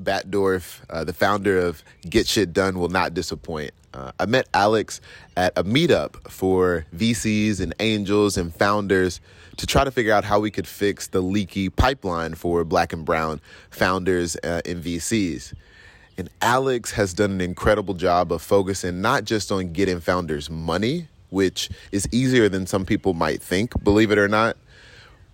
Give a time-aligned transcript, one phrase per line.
[0.00, 3.72] Batdorf, uh, the founder of Get Shit Done, will not disappoint.
[3.94, 5.00] Uh, I met Alex
[5.36, 9.20] at a meetup for VCs and angels and founders
[9.56, 13.04] to try to figure out how we could fix the leaky pipeline for black and
[13.04, 13.40] brown
[13.70, 15.52] founders uh, in VCs.
[16.16, 21.08] And Alex has done an incredible job of focusing not just on getting founders money,
[21.30, 24.56] which is easier than some people might think, believe it or not,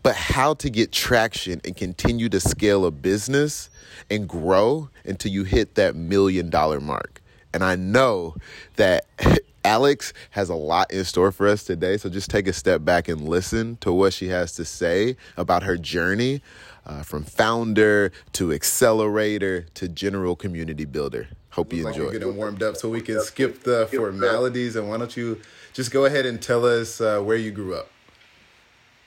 [0.03, 3.71] but how to get traction and continue to scale a business
[4.11, 7.21] and grow until you hit that million dollar mark.
[7.53, 8.37] And I know
[8.77, 9.07] that
[9.65, 11.97] Alex has a lot in store for us today.
[11.97, 15.63] So just take a step back and listen to what she has to say about
[15.63, 16.41] her journey
[16.87, 21.29] uh, from founder to accelerator to general community builder.
[21.51, 22.05] Hope you enjoy.
[22.05, 24.77] Like getting warmed up so we can skip the formalities.
[24.77, 25.41] And why don't you
[25.73, 27.91] just go ahead and tell us uh, where you grew up?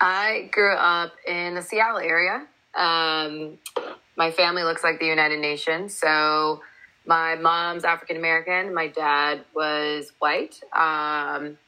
[0.02, 2.48] I grew up in the Seattle area.
[2.74, 3.60] Um,
[4.18, 5.96] my family looks like the United Nations.
[5.96, 6.64] So
[7.06, 10.60] my mom's African American, my dad was white.
[10.74, 11.60] Um,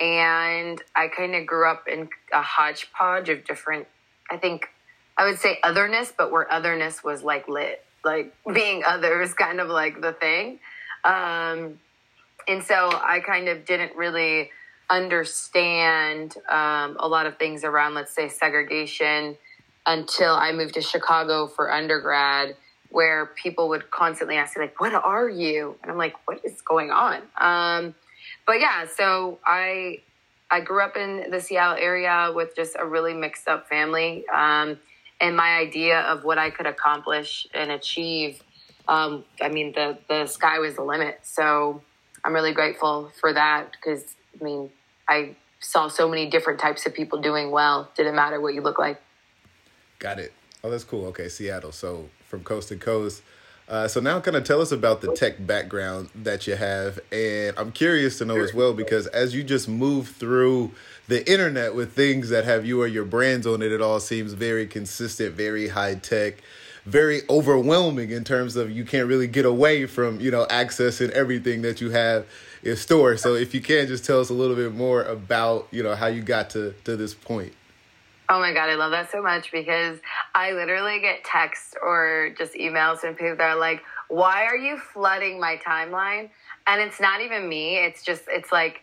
[0.00, 3.88] and I kind of grew up in a hodgepodge of different,
[4.30, 4.68] I think
[5.16, 9.60] I would say otherness, but where otherness was like lit, like being other is kind
[9.60, 10.60] of like the thing.
[11.04, 11.80] Um,
[12.46, 14.50] and so I kind of didn't really
[14.90, 19.36] understand um, a lot of things around, let's say, segregation
[19.86, 22.56] until I moved to Chicago for undergrad,
[22.90, 25.76] where people would constantly ask me, like, what are you?
[25.82, 27.22] And I'm like, what is going on?
[27.38, 27.94] Um,
[28.46, 30.00] but yeah, so I
[30.50, 34.26] I grew up in the Seattle area with just a really mixed up family.
[34.28, 34.78] Um,
[35.20, 38.42] and my idea of what I could accomplish and achieve,
[38.86, 41.20] um, I mean, the, the sky was the limit.
[41.22, 41.82] So
[42.24, 44.70] I'm really grateful for that because, I mean,
[45.08, 47.90] I saw so many different types of people doing well.
[47.96, 49.00] Didn't matter what you look like.
[49.98, 50.32] Got it.
[50.62, 51.06] Oh, that's cool.
[51.06, 51.72] Okay, Seattle.
[51.72, 53.22] So from coast to coast.
[53.68, 57.54] Uh, so now, kind of tell us about the tech background that you have, and
[57.58, 60.72] I'm curious to know as well because as you just move through
[61.06, 64.32] the internet with things that have you or your brands on it, it all seems
[64.32, 66.36] very consistent, very high tech,
[66.86, 71.60] very overwhelming in terms of you can't really get away from you know accessing everything
[71.60, 72.26] that you have
[72.74, 73.16] store.
[73.16, 76.06] So if you can, just tell us a little bit more about you know how
[76.06, 77.52] you got to to this point.
[78.30, 79.98] Oh my God, I love that so much because
[80.34, 84.76] I literally get texts or just emails from people that are like, why are you
[84.76, 86.28] flooding my timeline?
[86.66, 87.78] And it's not even me.
[87.78, 88.82] It's just, it's like,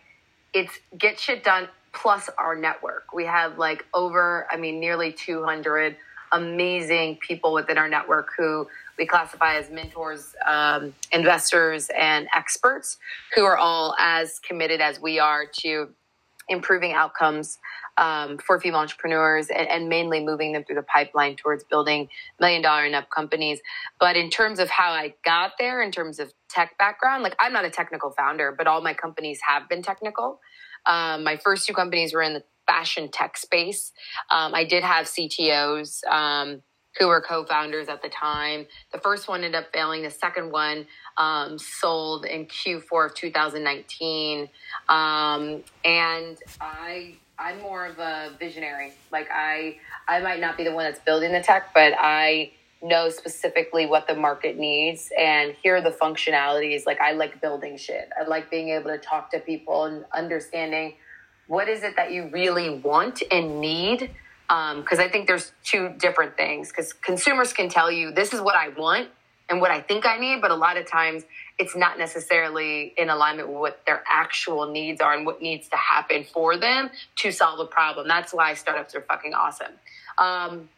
[0.52, 3.12] it's get shit done plus our network.
[3.14, 5.96] We have like over, I mean, nearly 200
[6.32, 8.66] amazing people within our network who
[8.98, 12.98] we classify as mentors, um, investors, and experts
[13.34, 15.88] who are all as committed as we are to
[16.48, 17.58] improving outcomes
[17.98, 22.08] um, for female entrepreneurs and, and, mainly moving them through the pipeline towards building
[22.38, 23.58] million dollar and up companies.
[23.98, 27.52] But in terms of how I got there, in terms of tech background, like I'm
[27.52, 30.40] not a technical founder, but all my companies have been technical.
[30.84, 33.92] Um, my first two companies were in the fashion tech space.
[34.30, 36.62] Um, I did have CTOs um,
[36.98, 38.66] who were co-founders at the time.
[38.92, 40.02] The first one ended up failing.
[40.02, 40.86] The second one
[41.16, 44.48] um, sold in Q4 of 2019,
[44.88, 48.92] um, and I I'm more of a visionary.
[49.12, 52.52] Like I I might not be the one that's building the tech, but I
[52.82, 56.86] know specifically what the market needs and here are the functionalities.
[56.86, 58.10] Like I like building shit.
[58.18, 60.94] I like being able to talk to people and understanding
[61.46, 64.14] what is it that you really want and need.
[64.48, 66.70] Because um, I think there's two different things.
[66.70, 69.08] Because consumers can tell you this is what I want
[69.48, 71.24] and what I think I need, but a lot of times
[71.58, 75.76] it's not necessarily in alignment with what their actual needs are and what needs to
[75.76, 78.08] happen for them to solve a problem.
[78.08, 79.72] That's why startups are fucking awesome.
[80.18, 80.68] Um,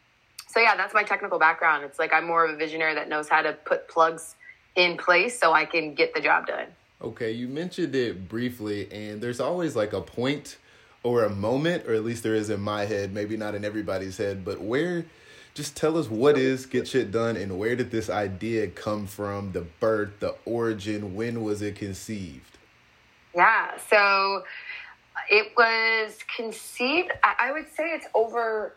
[0.47, 1.83] so yeah, that's my technical background.
[1.83, 4.35] It's like I'm more of a visionary that knows how to put plugs
[4.75, 6.67] in place so I can get the job done.
[7.01, 10.57] Okay, you mentioned it briefly, and there's always like a point
[11.03, 14.17] or a moment, or at least there is in my head, maybe not in everybody's
[14.17, 15.05] head, but where
[15.53, 19.51] just tell us what is Get Shit Done and where did this idea come from,
[19.51, 22.57] the birth, the origin, when was it conceived?
[23.35, 24.43] Yeah, so
[25.29, 28.75] it was conceived, I would say it's over,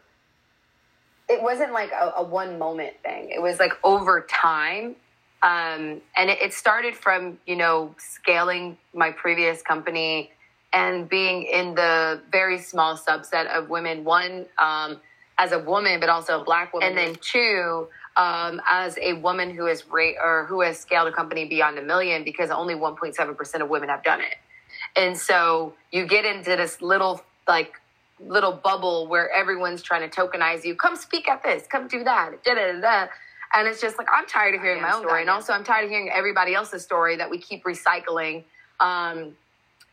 [1.28, 3.30] it wasn't like a, a one moment thing.
[3.30, 4.96] It was like over time.
[5.42, 10.30] Um, and it, it started from, you know, scaling my previous company
[10.72, 14.04] and being in the very small subset of women.
[14.04, 15.00] One, um,
[15.38, 16.88] as a woman, but also a black woman.
[16.88, 21.12] And then two, um, as a woman who has rate or who has scaled a
[21.12, 24.36] company beyond a million because only 1.7% of women have done it.
[24.96, 27.74] And so you get into this little like
[28.20, 30.76] little bubble where everyone's trying to tokenize you.
[30.76, 32.44] Come speak at this, come do that.
[32.44, 33.06] Da, da, da,
[33.54, 35.84] And it's just like I'm tired of hearing my own story, and also I'm tired
[35.84, 38.44] of hearing everybody else's story that we keep recycling.
[38.80, 39.34] Um,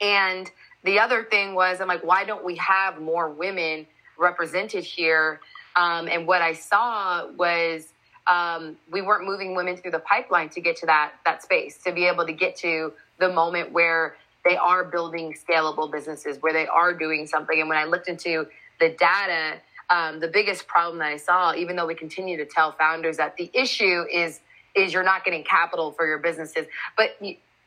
[0.01, 0.49] and
[0.83, 3.85] the other thing was, I'm like, why don't we have more women
[4.17, 5.39] represented here?
[5.75, 7.93] Um, and what I saw was
[8.29, 11.91] um, we weren't moving women through the pipeline to get to that that space to
[11.91, 14.15] be able to get to the moment where
[14.45, 18.45] they are building scalable businesses where they are doing something and when i looked into
[18.79, 19.57] the data
[19.89, 23.35] um, the biggest problem that i saw even though we continue to tell founders that
[23.37, 24.39] the issue is
[24.75, 27.17] is you're not getting capital for your businesses but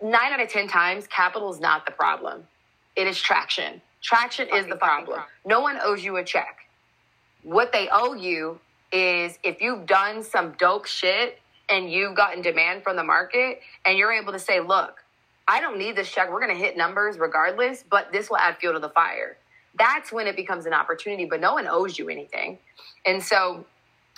[0.03, 2.45] nine out of ten times capital is not the problem
[2.97, 6.59] it is traction traction is the problem no one owes you a check
[7.43, 8.59] what they owe you
[8.93, 13.97] is if you've done some dope shit and you've gotten demand from the market and
[13.97, 14.99] you're able to say, look,
[15.49, 16.31] I don't need this check.
[16.31, 19.37] We're going to hit numbers regardless, but this will add fuel to the fire.
[19.79, 22.59] That's when it becomes an opportunity, but no one owes you anything.
[23.07, 23.65] And so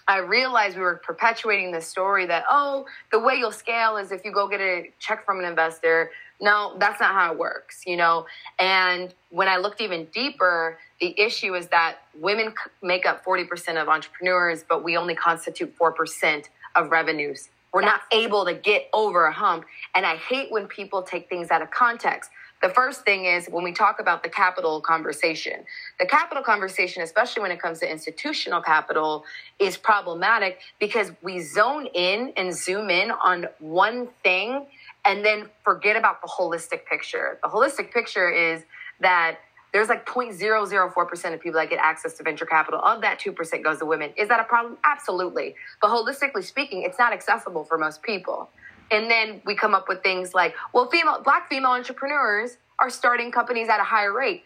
[0.07, 4.25] I realized we were perpetuating this story that, oh, the way you'll scale is if
[4.25, 6.11] you go get a check from an investor.
[6.41, 8.27] No, that's not how it works, you know?
[8.59, 13.89] And when I looked even deeper, the issue is that women make up 40% of
[13.89, 16.45] entrepreneurs, but we only constitute 4%
[16.75, 17.49] of revenues.
[17.73, 19.65] We're not able to get over a hump.
[19.95, 22.31] And I hate when people take things out of context.
[22.63, 25.65] The first thing is when we talk about the capital conversation.
[25.99, 29.25] The capital conversation, especially when it comes to institutional capital,
[29.59, 34.67] is problematic because we zone in and zoom in on one thing
[35.05, 37.39] and then forget about the holistic picture.
[37.43, 38.63] The holistic picture is
[39.01, 39.39] that
[39.73, 42.81] there's like 0.004% of people that get access to venture capital.
[42.81, 44.13] Of that, 2% goes to women.
[44.17, 44.79] Is that a problem?
[44.85, 45.57] Absolutely.
[45.83, 48.49] But holistically speaking, it's not accessible for most people.
[48.91, 53.33] And then we come up with things like, well, female, black female entrepreneurs are starting
[53.33, 54.45] companies at a higher rate.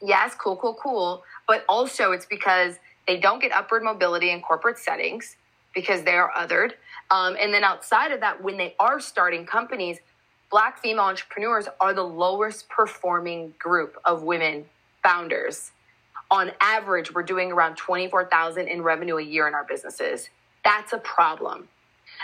[0.00, 1.22] Yes, cool, cool, cool.
[1.46, 5.36] But also, it's because they don't get upward mobility in corporate settings
[5.74, 6.72] because they are othered.
[7.14, 9.98] Um, and then outside of that, when they are starting companies,
[10.50, 14.64] Black female entrepreneurs are the lowest performing group of women
[15.02, 15.72] founders.
[16.30, 20.28] On average, we're doing around 24,000 in revenue a year in our businesses.
[20.64, 21.68] That's a problem.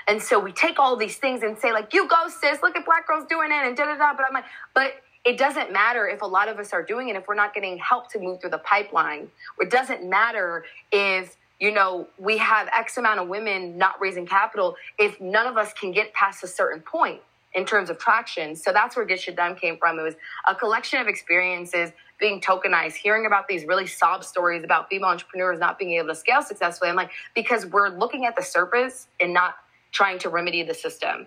[0.07, 2.85] And so we take all these things and say, like, you go, sis, look at
[2.85, 4.15] black girls doing it and da da da.
[4.15, 4.45] But I'm like,
[4.75, 4.93] but
[5.25, 7.79] it doesn't matter if a lot of us are doing it if we're not getting
[7.79, 9.29] help to move through the pipeline.
[9.59, 14.75] It doesn't matter if you know we have x amount of women not raising capital
[14.99, 17.21] if none of us can get past a certain point
[17.55, 18.55] in terms of traction.
[18.55, 19.99] So that's where Get Shit Done came from.
[19.99, 20.15] It was
[20.47, 25.59] a collection of experiences being tokenized, hearing about these really sob stories about female entrepreneurs
[25.59, 26.91] not being able to scale successfully.
[26.91, 29.57] I'm like, because we're looking at the surface and not
[29.91, 31.27] trying to remedy the system.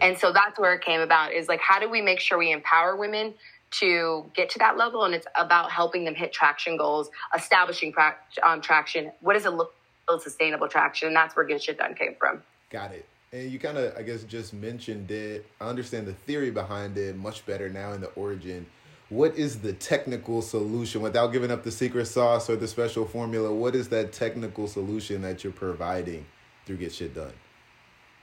[0.00, 2.50] And so that's where it came about is like, how do we make sure we
[2.50, 3.34] empower women
[3.72, 5.04] to get to that level?
[5.04, 9.12] And it's about helping them hit traction goals, establishing pra- um, traction.
[9.20, 9.74] What does it look
[10.06, 11.08] build sustainable traction?
[11.08, 12.42] And that's where Get Shit Done came from.
[12.70, 13.06] Got it.
[13.32, 15.46] And you kind of, I guess, just mentioned it.
[15.60, 18.66] I understand the theory behind it much better now in the origin.
[19.08, 23.52] What is the technical solution without giving up the secret sauce or the special formula?
[23.52, 26.26] What is that technical solution that you're providing
[26.64, 27.32] through Get Shit Done?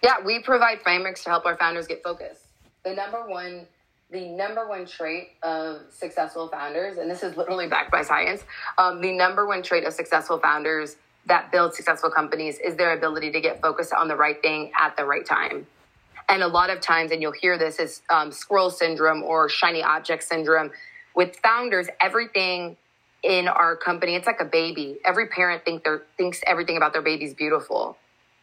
[0.03, 2.47] Yeah, we provide frameworks to help our founders get focused.
[2.83, 3.65] The number one
[4.13, 8.43] the number one trait of successful founders, and this is literally backed by science,
[8.77, 13.31] um, the number one trait of successful founders that build successful companies is their ability
[13.31, 15.65] to get focused on the right thing at the right time.
[16.29, 19.81] And a lot of times, and you'll hear this, is um, squirrel syndrome or shiny
[19.81, 20.69] object syndrome.
[21.15, 22.77] With founders, everything
[23.23, 24.99] in our company, it's like a baby.
[25.05, 25.85] Every parent think
[26.17, 27.97] thinks everything about their baby's beautiful,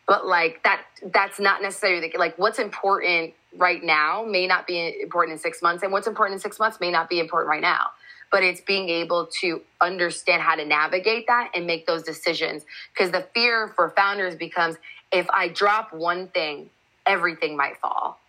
[0.08, 5.34] but like that, that's not necessarily like what's important right now may not be important
[5.34, 7.90] in six months, and what's important in six months may not be important right now
[8.30, 12.64] but it's being able to understand how to navigate that and make those decisions.
[12.92, 14.76] Because the fear for founders becomes
[15.12, 16.70] if I drop one thing,
[17.06, 18.20] everything might fall.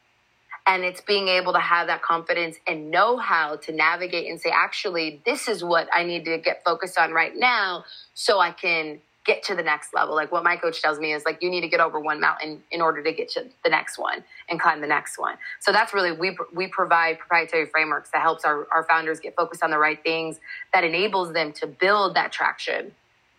[0.65, 4.51] And it's being able to have that confidence and know how to navigate and say,
[4.53, 9.01] actually, this is what I need to get focused on right now so I can
[9.31, 10.13] get to the next level.
[10.15, 12.61] Like what my coach tells me is like you need to get over one mountain
[12.71, 15.38] in order to get to the next one and climb the next one.
[15.59, 19.63] So that's really we we provide proprietary frameworks that helps our, our founders get focused
[19.63, 20.39] on the right things
[20.73, 22.91] that enables them to build that traction.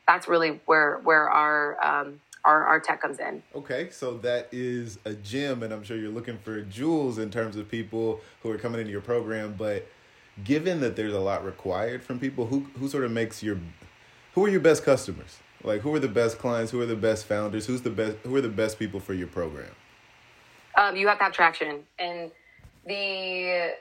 [0.08, 3.42] That's really where where our um, our, our tech comes in.
[3.54, 7.54] Okay, so that is a gem, and I'm sure you're looking for jewels in terms
[7.54, 9.54] of people who are coming into your program.
[9.56, 9.86] But
[10.42, 13.58] given that there's a lot required from people, who who sort of makes your
[14.34, 15.41] who are your best customers?
[15.64, 16.72] Like, who are the best clients?
[16.72, 17.66] Who are the best founders?
[17.66, 18.16] Who's the best?
[18.24, 19.70] Who are the best people for your program?
[20.76, 22.30] Um, you have to have traction, and
[22.86, 23.74] the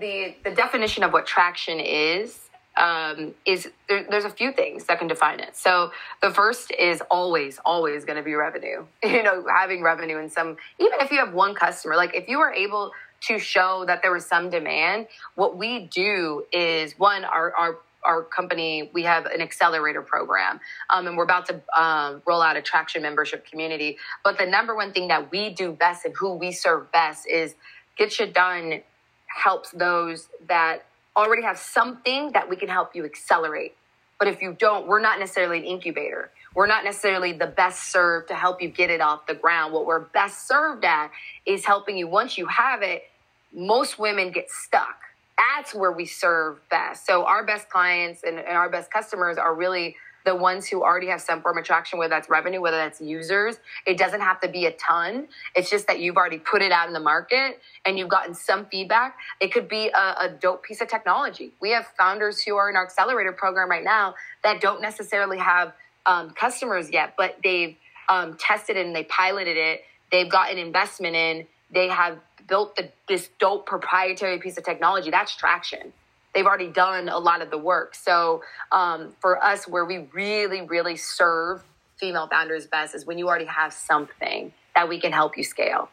[0.00, 2.44] the the definition of what traction is
[2.76, 5.56] um, is there, there's a few things that can define it.
[5.56, 8.84] So the first is always, always going to be revenue.
[9.04, 12.40] You know, having revenue in some, even if you have one customer, like if you
[12.40, 12.90] are able
[13.28, 18.22] to show that there was some demand, what we do is one, our, our our
[18.22, 22.62] company, we have an accelerator program, um, and we're about to um, roll out a
[22.62, 23.96] traction membership community.
[24.22, 27.54] But the number one thing that we do best and who we serve best is
[27.96, 28.82] Get Shit Done
[29.26, 30.84] helps those that
[31.16, 33.74] already have something that we can help you accelerate.
[34.18, 36.30] But if you don't, we're not necessarily an incubator.
[36.54, 39.72] We're not necessarily the best served to help you get it off the ground.
[39.72, 41.10] What we're best served at
[41.46, 43.04] is helping you once you have it.
[43.52, 45.03] Most women get stuck.
[45.36, 47.06] That's where we serve best.
[47.06, 51.08] So our best clients and, and our best customers are really the ones who already
[51.08, 53.56] have some form of traction, whether that's revenue, whether that's users.
[53.86, 55.28] It doesn't have to be a ton.
[55.54, 58.66] It's just that you've already put it out in the market and you've gotten some
[58.66, 59.18] feedback.
[59.40, 61.52] It could be a, a dope piece of technology.
[61.60, 65.74] We have founders who are in our accelerator program right now that don't necessarily have
[66.06, 67.76] um, customers yet, but they've
[68.08, 69.82] um, tested it and they piloted it.
[70.10, 71.46] They've gotten investment in.
[71.70, 75.10] They have built the, this dope proprietary piece of technology.
[75.10, 75.92] That's traction
[76.34, 77.94] they've already done a lot of the work.
[77.94, 81.62] So um, for us, where we really, really serve
[81.96, 85.88] female founders best is when you already have something that we can help you scale.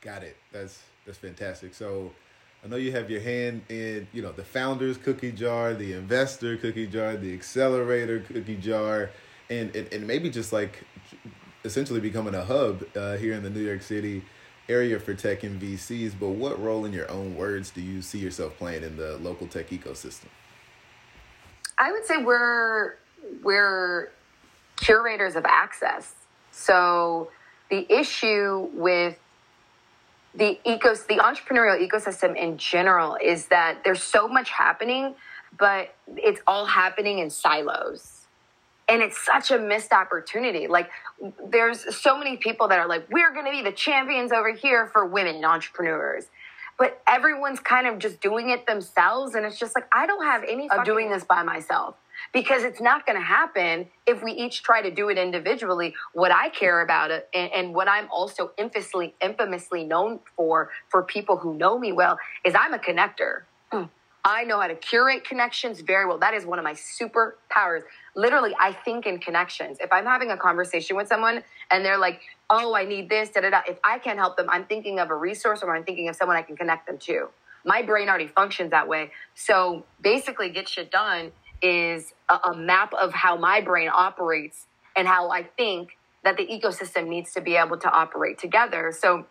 [0.00, 0.36] Got it.
[0.52, 1.74] That's that's fantastic.
[1.74, 2.12] So
[2.64, 6.56] I know you have your hand in, you know, the founders cookie jar, the investor
[6.56, 9.10] cookie jar, the accelerator cookie jar,
[9.50, 10.84] and and, and maybe just like
[11.64, 14.22] essentially becoming a hub uh, here in the New York City
[14.70, 18.18] area for tech and VCs, but what role, in your own words, do you see
[18.18, 20.26] yourself playing in the local tech ecosystem?
[21.76, 22.94] I would say we're
[23.42, 24.10] we're
[24.76, 26.14] curators of access.
[26.52, 27.30] So
[27.68, 29.18] the issue with
[30.34, 35.14] the ecos the entrepreneurial ecosystem in general is that there's so much happening,
[35.58, 38.19] but it's all happening in silos
[38.90, 40.90] and it's such a missed opportunity like
[41.48, 44.88] there's so many people that are like we're going to be the champions over here
[44.88, 46.26] for women entrepreneurs
[46.78, 50.42] but everyone's kind of just doing it themselves and it's just like i don't have
[50.44, 51.94] any of doing this by myself
[52.34, 56.32] because it's not going to happen if we each try to do it individually what
[56.32, 61.36] i care about it and, and what i'm also infamously infamously known for for people
[61.36, 63.42] who know me well is i'm a connector
[63.72, 63.88] mm.
[64.24, 66.18] I know how to curate connections very well.
[66.18, 67.82] That is one of my superpowers.
[68.14, 69.78] Literally, I think in connections.
[69.80, 73.40] If I'm having a conversation with someone and they're like, oh, I need this, da
[73.40, 76.08] da da, if I can't help them, I'm thinking of a resource or I'm thinking
[76.08, 77.28] of someone I can connect them to.
[77.64, 79.12] My brain already functions that way.
[79.34, 85.06] So basically, Get Shit Done is a, a map of how my brain operates and
[85.06, 85.90] how I think
[86.24, 88.92] that the ecosystem needs to be able to operate together.
[88.92, 89.26] So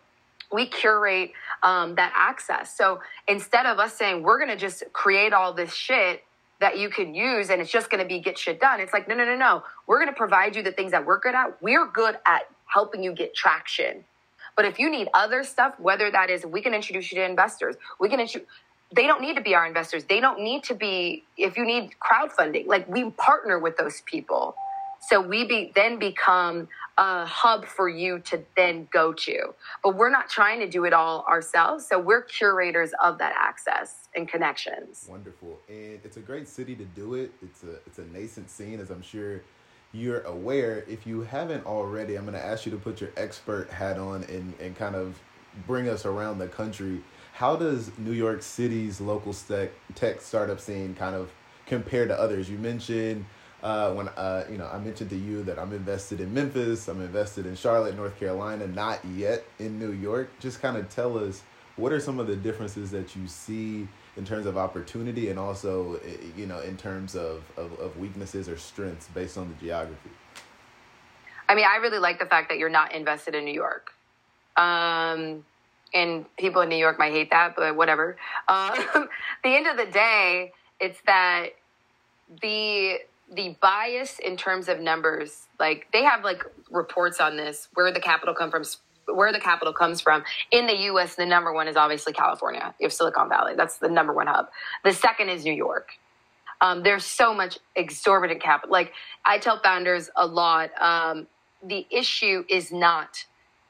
[0.52, 1.32] we curate
[1.62, 2.76] um, that access.
[2.76, 6.24] So instead of us saying we're going to just create all this shit
[6.60, 9.08] that you can use and it's just going to be get shit done, it's like
[9.08, 9.62] no, no, no, no.
[9.86, 11.60] We're going to provide you the things that we're good at.
[11.62, 14.04] We're good at helping you get traction.
[14.56, 17.76] But if you need other stuff, whether that is we can introduce you to investors,
[17.98, 18.48] we can introduce.
[18.94, 20.04] They don't need to be our investors.
[20.04, 21.24] They don't need to be.
[21.36, 24.54] If you need crowdfunding, like we partner with those people.
[25.08, 26.68] So we be, then become
[27.00, 29.54] a hub for you to then go to.
[29.82, 31.88] But we're not trying to do it all ourselves.
[31.88, 35.06] So we're curators of that access and connections.
[35.10, 35.58] Wonderful.
[35.68, 37.32] And it's a great city to do it.
[37.42, 39.40] It's a it's a nascent scene as I'm sure
[39.92, 40.84] you're aware.
[40.86, 44.54] If you haven't already, I'm to ask you to put your expert hat on and,
[44.60, 45.18] and kind of
[45.66, 47.00] bring us around the country.
[47.32, 51.32] How does New York City's local tech, tech startup scene kind of
[51.66, 52.48] compare to others?
[52.50, 53.24] You mentioned
[53.62, 57.00] uh, when uh, you know I mentioned to you that I'm invested in Memphis, I'm
[57.00, 60.30] invested in Charlotte, North Carolina, not yet in New York.
[60.40, 61.42] Just kind of tell us
[61.76, 66.00] what are some of the differences that you see in terms of opportunity and also
[66.04, 70.10] eh, you know in terms of, of, of weaknesses or strengths based on the geography.
[71.48, 73.92] I mean, I really like the fact that you're not invested in New York.
[74.56, 75.44] Um,
[75.92, 78.16] and people in New York might hate that, but whatever.
[78.48, 79.08] Um,
[79.44, 81.50] the end of the day, it's that
[82.40, 82.98] the
[83.30, 88.00] the bias in terms of numbers, like they have like reports on this, where the
[88.00, 88.64] capital come from,
[89.06, 90.24] where the capital comes from.
[90.50, 92.74] In the U.S., the number one is obviously California.
[92.80, 93.54] You have Silicon Valley.
[93.56, 94.48] That's the number one hub.
[94.84, 95.90] The second is New York.
[96.60, 98.72] Um, there's so much exorbitant capital.
[98.72, 98.92] Like
[99.24, 101.26] I tell founders a lot, um,
[101.62, 103.24] the issue is not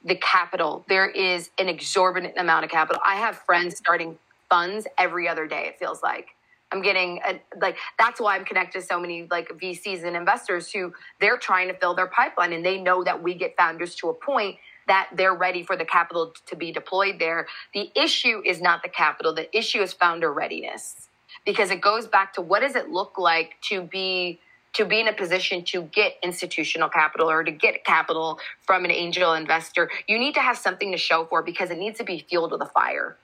[0.05, 0.85] the capital.
[0.89, 3.01] There is an exorbitant amount of capital.
[3.05, 5.67] I have friends starting funds every other day.
[5.69, 6.29] It feels like
[6.73, 10.71] I'm getting a, like that's why I'm connected to so many like VCs and investors
[10.73, 14.09] who they're trying to fill their pipeline and they know that we get founders to
[14.11, 14.57] a point
[14.89, 17.47] that they're ready for the capital to be deployed there.
[17.75, 19.35] The issue is not the capital.
[19.35, 21.09] The issue is founder readiness.
[21.45, 24.41] because it goes back to what does it look like to be
[24.73, 28.93] to be in a position to get institutional capital or to get capital from an
[28.93, 32.25] angel investor, you need to have something to show for because it needs to be
[32.29, 33.17] fueled with a fire.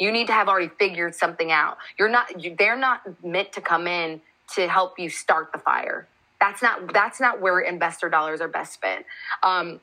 [0.00, 1.76] You need to have already figured something out.
[1.98, 4.20] You're not they're not meant to come in
[4.54, 6.08] to help you start the fire.
[6.40, 9.06] That's not that's not where investor dollars are best spent.
[9.42, 9.80] Um,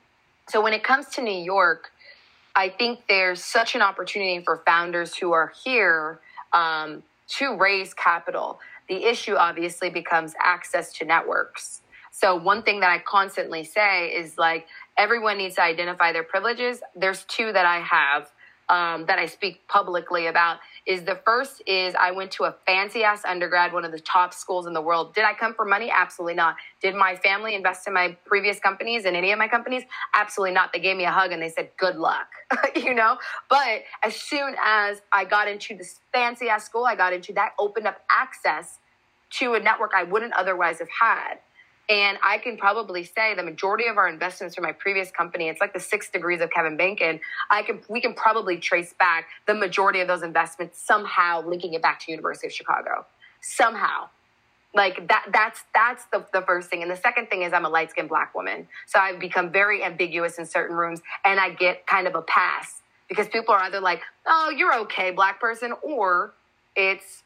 [0.50, 1.91] so when it comes to New York,
[2.55, 6.19] I think there's such an opportunity for founders who are here
[6.51, 7.03] um,
[7.38, 8.59] to raise capital.
[8.89, 11.81] The issue obviously becomes access to networks.
[12.09, 14.65] So, one thing that I constantly say is like
[14.97, 16.81] everyone needs to identify their privileges.
[16.95, 18.31] There's two that I have
[18.69, 23.03] um, that I speak publicly about is the first is I went to a fancy
[23.03, 25.13] ass undergrad, one of the top schools in the world.
[25.13, 25.89] Did I come for money?
[25.89, 26.55] Absolutely not.
[26.81, 29.83] Did my family invest in my previous companies and any of my companies?
[30.13, 30.74] Absolutely not.
[30.74, 32.27] They gave me a hug and they said, good luck,
[32.75, 33.17] you know?
[33.50, 37.53] But as soon as I got into this fancy ass school, I got into that
[37.59, 38.79] opened up access
[39.29, 41.39] to a network I wouldn't otherwise have had.
[41.89, 45.62] And I can probably say the majority of our investments from my previous company, it's
[45.62, 47.20] like the six degrees of Kevin Bacon.
[47.50, 51.82] I can we can probably trace back the majority of those investments somehow linking it
[51.82, 53.06] back to University of Chicago.
[53.41, 54.10] Somehow.
[54.74, 56.82] Like that that's that's the, the first thing.
[56.82, 58.67] And the second thing is I'm a light skinned black woman.
[58.86, 62.82] So I've become very ambiguous in certain rooms and I get kind of a pass
[63.08, 66.34] because people are either like, oh, you're okay, black person, or
[66.75, 67.24] it's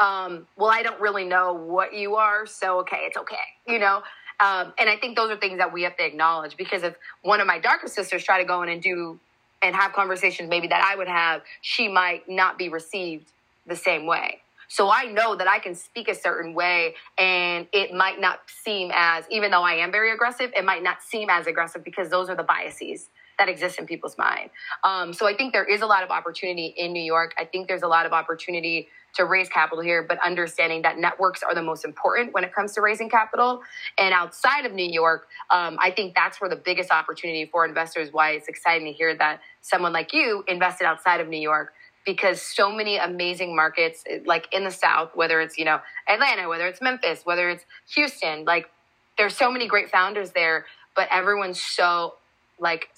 [0.00, 4.02] um, well, I don't really know what you are, so okay, it's okay, you know?
[4.40, 7.40] Um, and I think those are things that we have to acknowledge because if one
[7.40, 9.20] of my darker sisters try to go in and do
[9.62, 13.30] and have conversations maybe that I would have, she might not be received
[13.66, 14.38] the same way.
[14.68, 18.90] So I know that I can speak a certain way and it might not seem
[18.94, 22.30] as, even though I am very aggressive, it might not seem as aggressive because those
[22.30, 24.50] are the biases that exist in people's mind.
[24.84, 27.34] Um, so I think there is a lot of opportunity in New York.
[27.38, 31.42] I think there's a lot of opportunity to raise capital here, but understanding that networks
[31.42, 33.62] are the most important when it comes to raising capital.
[33.98, 38.12] And outside of New York, um, I think that's where the biggest opportunity for investors.
[38.12, 41.72] Why it's exciting to hear that someone like you invested outside of New York
[42.04, 46.66] because so many amazing markets like in the south whether it's you know atlanta whether
[46.66, 48.70] it's memphis whether it's houston like
[49.18, 50.64] there's so many great founders there
[50.96, 52.14] but everyone's so
[52.58, 52.88] like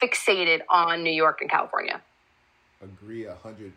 [0.00, 2.00] fixated on new york and california
[2.82, 3.72] agree a hundred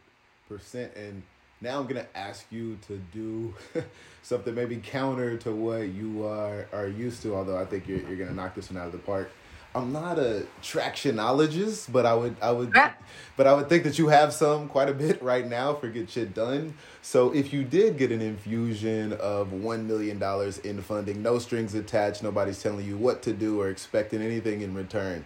[0.47, 1.23] percent and
[1.61, 3.53] now I'm gonna ask you to do
[4.23, 7.35] something maybe counter to what you are are used to.
[7.35, 9.29] Although I think you're you're gonna knock this one out of the park.
[9.75, 12.93] I'm not a tractionologist, but I would I would ah.
[13.37, 16.09] but I would think that you have some quite a bit right now for get
[16.09, 16.73] shit done.
[17.01, 21.75] So if you did get an infusion of one million dollars in funding, no strings
[21.75, 25.25] attached, nobody's telling you what to do or expecting anything in return,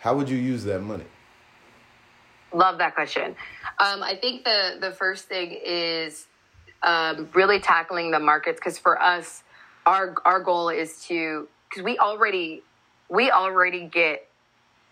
[0.00, 1.04] how would you use that money?
[2.52, 3.36] Love that question.
[3.78, 6.26] Um, I think the the first thing is
[6.82, 9.42] um, really tackling the markets because for us,
[9.86, 12.62] our our goal is to because we already
[13.08, 14.26] we already get.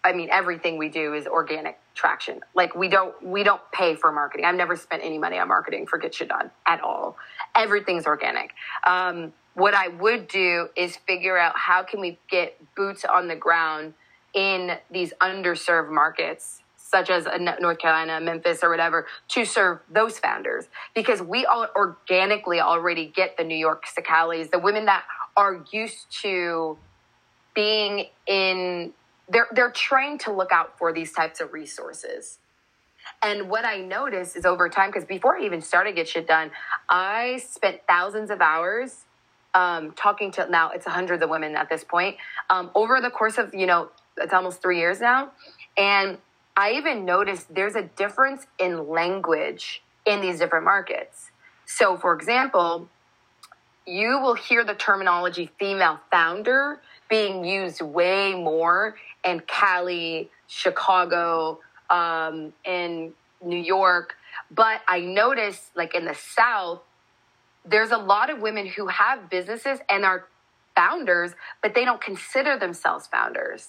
[0.04, 2.40] I mean, everything we do is organic traction.
[2.54, 4.46] Like we don't we don't pay for marketing.
[4.46, 7.16] I've never spent any money on marketing for Get Shit Done at all.
[7.56, 8.52] Everything's organic.
[8.86, 13.34] Um, what I would do is figure out how can we get boots on the
[13.34, 13.94] ground
[14.32, 17.26] in these underserved markets such as
[17.60, 23.36] North Carolina, Memphis, or whatever, to serve those founders because we all organically already get
[23.36, 25.04] the New York Sicalis, the women that
[25.36, 26.78] are used to
[27.54, 28.92] being in.
[29.30, 32.38] They're they're trained to look out for these types of resources.
[33.22, 36.50] And what I noticed is over time, because before I even started Get Shit Done,
[36.88, 39.04] I spent thousands of hours
[39.54, 42.16] um, talking to now it's hundreds of women at this point
[42.48, 45.32] um, over the course of you know it's almost three years now,
[45.76, 46.16] and
[46.58, 51.30] I even noticed there's a difference in language in these different markets.
[51.66, 52.88] So, for example,
[53.86, 62.52] you will hear the terminology female founder being used way more in Cali, Chicago, um,
[62.64, 64.16] in New York.
[64.50, 66.80] But I noticed, like in the South,
[67.64, 70.26] there's a lot of women who have businesses and are
[70.74, 73.68] founders, but they don't consider themselves founders.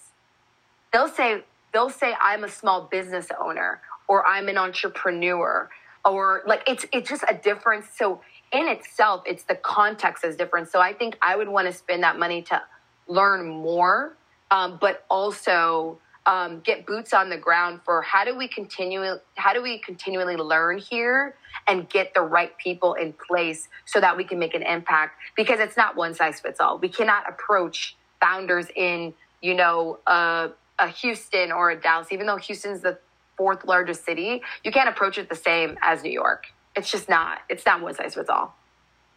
[0.92, 5.70] They'll say, they'll say I'm a small business owner or I'm an entrepreneur
[6.06, 7.88] or like it's it's just a difference.
[7.96, 10.70] So in itself, it's the context is different.
[10.70, 12.62] So I think I would want to spend that money to
[13.08, 14.16] learn more,
[14.52, 19.04] um, but also um, get boots on the ground for how do we continue
[19.36, 21.36] how do we continually learn here
[21.68, 25.60] and get the right people in place so that we can make an impact because
[25.60, 26.78] it's not one size fits all.
[26.78, 32.38] We cannot approach founders in you know uh, a Houston or a Dallas, even though
[32.38, 32.98] Houston's the
[33.38, 36.48] fourth largest city, you can't approach it the same as New York.
[36.76, 37.40] It's just not.
[37.50, 38.56] It's not one size fits all.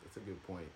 [0.03, 0.69] That's a good point.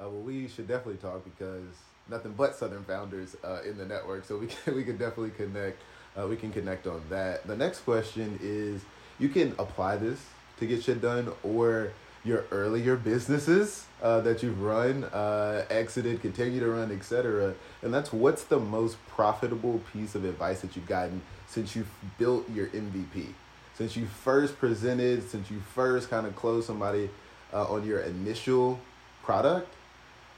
[0.00, 1.64] Uh, well, we should definitely talk because
[2.08, 5.80] nothing but Southern founders uh, in the network, so we can, we can definitely connect.
[6.16, 7.46] Uh, we can connect on that.
[7.46, 8.82] The next question is:
[9.18, 10.20] you can apply this
[10.58, 11.92] to get shit done, or
[12.24, 17.54] your earlier businesses uh, that you've run, uh, exited, continue to run, etc.
[17.82, 22.48] And that's what's the most profitable piece of advice that you've gotten since you've built
[22.50, 23.28] your MVP,
[23.74, 27.10] since you first presented, since you first kind of closed somebody
[27.52, 28.80] uh, on your initial
[29.22, 29.72] product.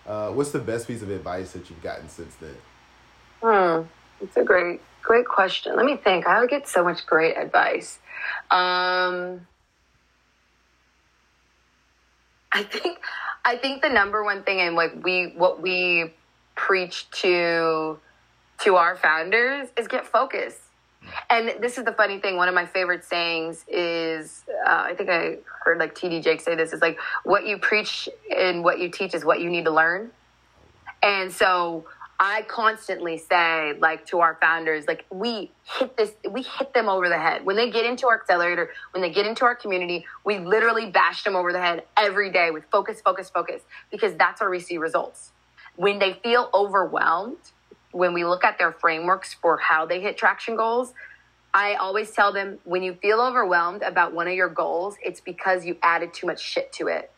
[0.07, 2.57] Uh, what's the best piece of advice that you've gotten since then?
[3.43, 3.87] Hmm,
[4.23, 5.77] it's a great, great question.
[5.77, 6.27] Let me think.
[6.27, 7.99] I would get so much great advice.
[8.51, 9.47] Um,
[12.57, 12.99] I think
[13.45, 16.15] I think the number one thing and like we what we
[16.55, 17.99] preach to
[18.61, 20.61] to our founders is get focused.
[21.29, 22.37] And this is the funny thing.
[22.37, 26.57] One of my favorite sayings is, uh, I think I heard like TD Jake say
[26.57, 29.71] this is like, what you preach and what you teach is what you need to
[29.71, 30.11] learn.
[31.03, 31.85] And so
[32.19, 37.09] I constantly say, like to our founders, like we hit this, we hit them over
[37.09, 37.45] the head.
[37.45, 41.25] When they get into our accelerator, when they get into our community, we literally bash
[41.25, 44.79] them over the head every day with focus, focus, focus, because that's where we see
[44.79, 45.33] results.
[45.77, 47.37] When they feel overwhelmed,
[47.93, 50.95] when we look at their frameworks for how they hit traction goals,
[51.53, 55.65] I always tell them when you feel overwhelmed about one of your goals, it's because
[55.67, 57.11] you added too much shit to it.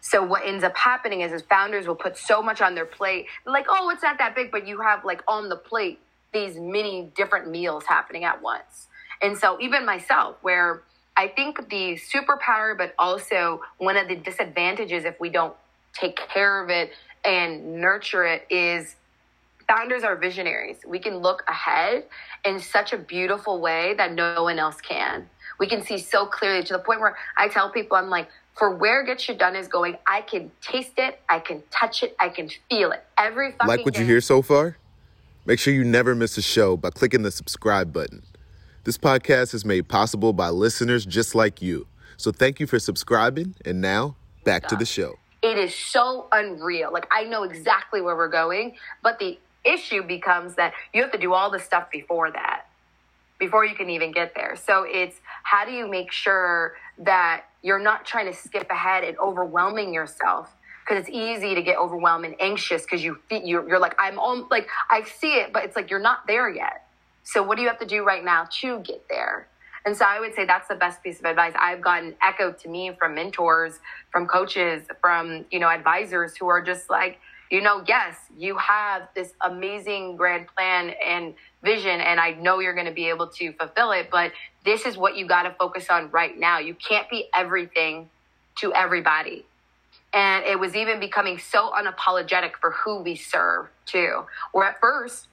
[0.00, 3.26] So what ends up happening is, is founders will put so much on their plate,
[3.44, 5.98] like, oh, it's not that big, but you have like on the plate
[6.32, 8.86] these many different meals happening at once.
[9.22, 10.82] And so even myself, where
[11.16, 15.54] I think the superpower, but also one of the disadvantages if we don't
[15.92, 16.92] take care of it
[17.24, 18.94] and nurture it is
[19.66, 20.78] founders are visionaries.
[20.86, 22.04] We can look ahead
[22.44, 25.28] in such a beautiful way that no one else can.
[25.58, 28.28] We can see so clearly to the point where I tell people, I'm like,
[28.58, 32.16] for where Get Shit Done is going, I can taste it, I can touch it,
[32.18, 33.04] I can feel it.
[33.16, 34.00] Every fucking Like what day.
[34.00, 34.76] you hear so far?
[35.46, 38.22] Make sure you never miss a show by clicking the subscribe button.
[38.84, 41.86] This podcast is made possible by listeners just like you.
[42.16, 43.54] So thank you for subscribing.
[43.64, 45.18] And now, back to the show.
[45.40, 46.92] It is so unreal.
[46.92, 51.18] Like I know exactly where we're going, but the issue becomes that you have to
[51.18, 52.64] do all the stuff before that
[53.38, 54.56] before you can even get there.
[54.56, 59.18] So it's how do you make sure that you're not trying to skip ahead and
[59.18, 63.94] overwhelming yourself because it's easy to get overwhelmed and anxious because you you're, you're like
[63.98, 66.86] I'm on like I see it, but it's like you're not there yet.
[67.24, 69.48] So what do you have to do right now to get there?
[69.84, 72.68] And so I would say that's the best piece of advice I've gotten echoed to
[72.68, 77.18] me from mentors, from coaches, from you know advisors who are just like
[77.50, 82.74] you know, yes, you have this amazing grand plan and vision, and I know you're
[82.74, 84.32] going to be able to fulfill it, but
[84.64, 86.58] this is what you got to focus on right now.
[86.58, 88.08] You can't be everything
[88.60, 89.44] to everybody.
[90.12, 94.24] And it was even becoming so unapologetic for who we serve, too.
[94.52, 95.28] Where at first,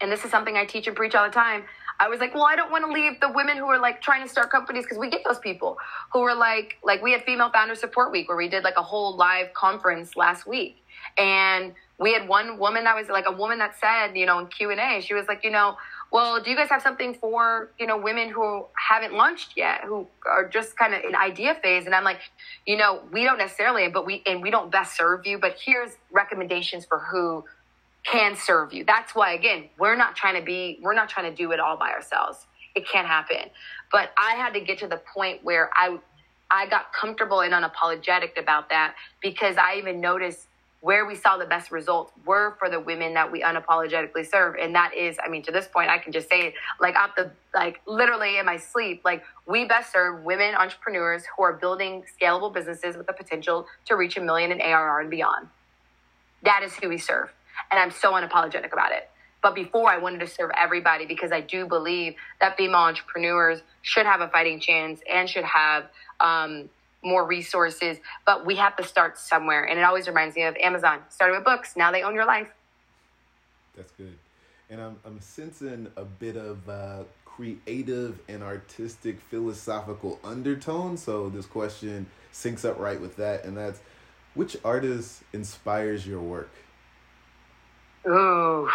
[0.00, 1.64] and this is something I teach and preach all the time,
[2.00, 4.22] I was like, well, I don't want to leave the women who are like trying
[4.22, 5.76] to start companies because we get those people
[6.12, 8.82] who are like, like we had Female Founder Support Week where we did like a
[8.82, 10.82] whole live conference last week
[11.16, 14.48] and we had one woman that was like a woman that said, you know, in
[14.48, 15.76] Q and A, she was like, you know,
[16.10, 20.06] well, do you guys have something for you know women who haven't launched yet, who
[20.26, 21.86] are just kind of in idea phase?
[21.86, 22.20] And I'm like,
[22.66, 25.38] you know, we don't necessarily, but we and we don't best serve you.
[25.38, 27.44] But here's recommendations for who
[28.04, 28.84] can serve you.
[28.84, 31.76] That's why again, we're not trying to be, we're not trying to do it all
[31.76, 32.46] by ourselves.
[32.74, 33.50] It can't happen.
[33.92, 35.98] But I had to get to the point where I
[36.50, 40.48] I got comfortable and unapologetic about that because I even noticed
[40.82, 44.56] where we saw the best results were for the women that we unapologetically serve.
[44.60, 47.16] And that is i mean to this point i can just say it like out
[47.16, 52.04] the like literally in my sleep like we best serve women entrepreneurs who are building
[52.20, 55.48] scalable businesses with the potential to reach a million in arr and beyond.
[56.42, 57.30] That is who we serve.
[57.70, 59.08] And i'm so unapologetic about it.
[59.40, 64.06] But before i wanted to serve everybody because i do believe that female entrepreneurs should
[64.06, 65.84] have a fighting chance and should have
[66.18, 66.68] um,
[67.02, 69.64] more resources, but we have to start somewhere.
[69.64, 71.00] And it always reminds me of Amazon.
[71.08, 72.48] Started with books, now they own your life.
[73.76, 74.16] That's good.
[74.70, 80.96] And I'm, I'm sensing a bit of uh, creative and artistic philosophical undertone.
[80.96, 83.44] So this question syncs up right with that.
[83.44, 83.80] And that's
[84.34, 86.50] which artist inspires your work?
[88.06, 88.68] Ooh,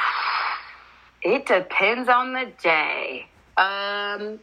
[1.22, 3.28] it depends on the day.
[3.58, 4.40] Um,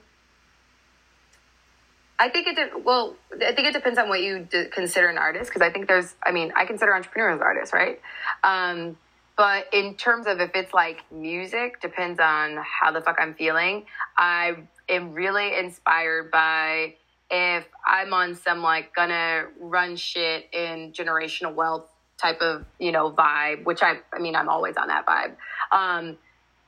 [2.18, 3.16] I think it de- well.
[3.32, 6.14] I think it depends on what you consider an artist because I think there's.
[6.22, 8.00] I mean, I consider entrepreneurs artists, right?
[8.44, 8.96] Um,
[9.36, 13.86] but in terms of if it's like music, depends on how the fuck I'm feeling.
[14.16, 14.56] I
[14.88, 16.94] am really inspired by
[17.30, 23.10] if I'm on some like gonna run shit in generational wealth type of you know
[23.10, 25.34] vibe, which I I mean I'm always on that vibe.
[25.72, 26.16] Um,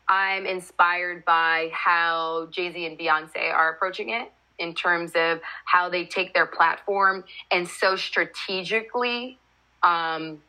[0.09, 5.89] I'm inspired by how Jay Z and Beyonce are approaching it in terms of how
[5.89, 9.39] they take their platform and so strategically
[9.83, 10.41] um,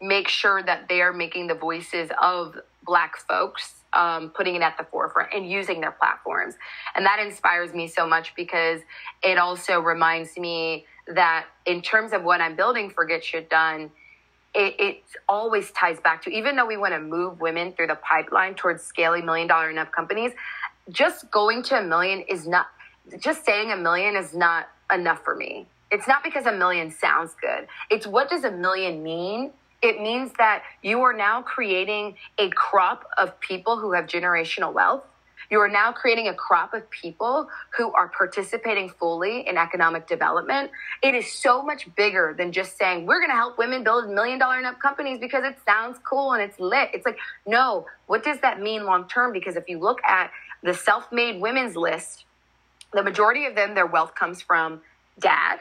[0.00, 4.78] make sure that they are making the voices of Black folks, um, putting it at
[4.78, 6.54] the forefront and using their platforms.
[6.94, 8.80] And that inspires me so much because
[9.22, 13.90] it also reminds me that in terms of what I'm building for Get Shit Done,
[14.54, 17.96] it, it always ties back to even though we want to move women through the
[17.96, 20.32] pipeline towards scaling million dollar up companies,
[20.90, 22.66] just going to a million is not
[23.18, 25.66] just saying a million is not enough for me.
[25.90, 27.66] It's not because a million sounds good.
[27.90, 29.50] It's what does a million mean?
[29.82, 35.04] It means that you are now creating a crop of people who have generational wealth
[35.50, 40.70] you are now creating a crop of people who are participating fully in economic development.
[41.02, 44.38] It is so much bigger than just saying, we're going to help women build million
[44.38, 46.90] dollar companies because it sounds cool and it's lit.
[46.94, 49.32] It's like, no, what does that mean long term?
[49.32, 50.30] Because if you look at
[50.62, 52.26] the self made women's list,
[52.92, 54.80] the majority of them, their wealth comes from
[55.18, 55.58] dad,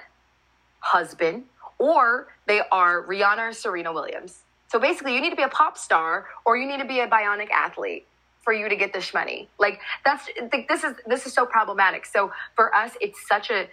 [0.79, 1.45] husband,
[1.77, 4.41] or they are Rihanna or Serena Williams.
[4.67, 7.07] So basically, you need to be a pop star or you need to be a
[7.07, 8.05] bionic athlete
[8.43, 9.49] for you to get this money.
[9.59, 10.27] Like that's
[10.67, 12.05] this is this is so problematic.
[12.05, 13.67] So for us, it's such a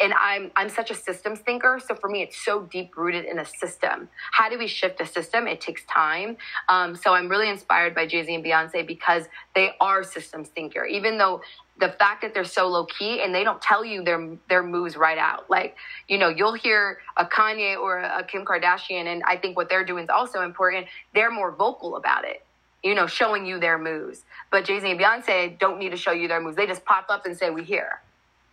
[0.00, 1.80] and I'm I'm such a systems thinker.
[1.84, 4.08] So for me, it's so deep rooted in a system.
[4.32, 5.46] How do we shift a system?
[5.46, 6.36] It takes time.
[6.68, 10.84] Um, so I'm really inspired by Jay Z and Beyonce because they are systems thinker.
[10.84, 11.40] Even though
[11.80, 14.96] the fact that they're so low key and they don't tell you their their moves
[14.96, 15.50] right out.
[15.50, 15.76] Like
[16.08, 19.84] you know, you'll hear a Kanye or a Kim Kardashian, and I think what they're
[19.84, 20.86] doing is also important.
[21.14, 22.44] They're more vocal about it
[22.82, 24.24] you know, showing you their moves.
[24.50, 26.56] But Jay Z and Beyonce don't need to show you their moves.
[26.56, 28.02] They just pop up and say, "We here,"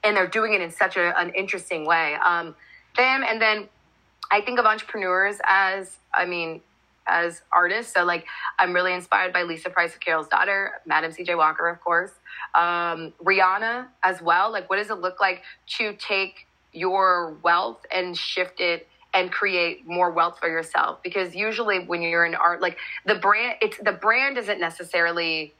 [0.03, 2.15] and they're doing it in such a, an interesting way.
[2.15, 2.55] Um,
[2.95, 3.67] them, and then
[4.31, 6.61] I think of entrepreneurs as, I mean,
[7.07, 7.93] as artists.
[7.93, 8.25] So like,
[8.57, 11.35] I'm really inspired by Lisa Price of Carol's Daughter, Madam C.J.
[11.35, 12.11] Walker, of course,
[12.53, 14.51] um, Rihanna as well.
[14.51, 15.43] Like, what does it look like
[15.77, 18.87] to take your wealth and shift it?
[19.11, 23.55] and create more wealth for yourself because usually when you're in art like the brand
[23.59, 25.51] it's the brand isn't necessarily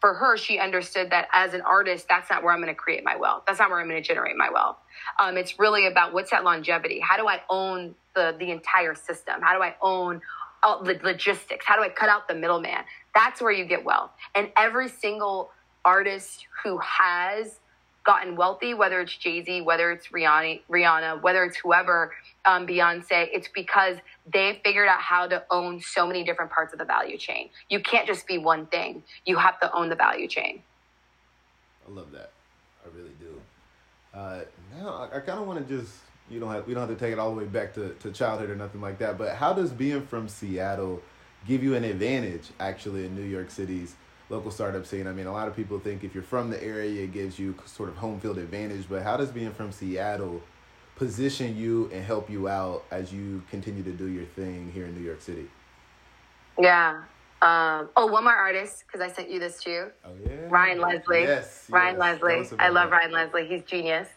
[0.00, 3.04] for her she understood that as an artist that's not where i'm going to create
[3.04, 3.44] my wealth.
[3.46, 4.76] That's not where i'm going to generate my wealth.
[5.18, 7.00] Um, it's really about what's that longevity?
[7.00, 9.40] How do i own the the entire system?
[9.42, 10.20] How do i own
[10.62, 11.64] all the logistics?
[11.66, 12.84] How do i cut out the middleman?
[13.14, 14.10] That's where you get wealth.
[14.34, 15.50] And every single
[15.84, 17.58] artist who has
[18.08, 22.14] gotten wealthy, whether it's Jay Z, whether it's Rihanna, Rihanna, whether it's whoever,
[22.46, 23.98] um, Beyonce, it's because
[24.32, 27.50] they figured out how to own so many different parts of the value chain.
[27.68, 29.02] You can't just be one thing.
[29.26, 30.62] You have to own the value chain.
[31.86, 32.30] I love that.
[32.82, 33.42] I really do.
[34.14, 34.40] Uh,
[34.78, 35.92] now I, I kind of want to just
[36.30, 38.48] you don't we don't have to take it all the way back to, to childhood
[38.48, 39.18] or nothing like that.
[39.18, 41.02] But how does being from Seattle
[41.46, 43.96] give you an advantage actually in New York City's
[44.30, 45.06] local startup scene?
[45.06, 47.54] I mean, a lot of people think if you're from the area, it gives you
[47.66, 48.86] sort of home field advantage.
[48.88, 50.42] But how does being from Seattle
[50.96, 54.94] position you and help you out as you continue to do your thing here in
[54.94, 55.48] New York City?
[56.58, 57.02] Yeah.
[57.40, 59.90] Um, oh, one more artist because I sent you this too.
[60.04, 60.32] Oh yeah.
[60.48, 61.22] Ryan Leslie.
[61.22, 61.66] Yes.
[61.70, 62.20] Ryan yes.
[62.20, 62.58] Leslie.
[62.58, 62.96] I love that.
[62.96, 63.46] Ryan Leslie.
[63.46, 64.08] He's genius.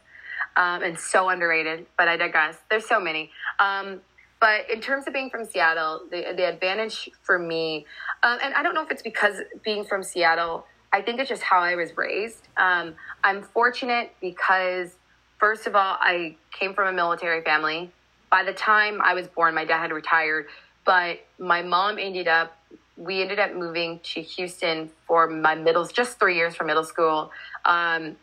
[0.58, 2.58] Um, and so underrated, but I digress.
[2.70, 3.32] There's so many.
[3.60, 4.02] Um,
[4.42, 7.86] but in terms of being from Seattle, the, the advantage for me,
[8.24, 11.44] um, and I don't know if it's because being from Seattle, I think it's just
[11.44, 12.48] how I was raised.
[12.58, 14.98] Um, I'm fortunate because,
[15.40, 17.92] first of all, I came from a military family.
[18.32, 20.48] By the time I was born, my dad had retired,
[20.86, 22.58] but my mom ended up,
[22.98, 27.32] we ended up moving to Houston for my middle, just three years for middle school.
[27.64, 28.18] Um,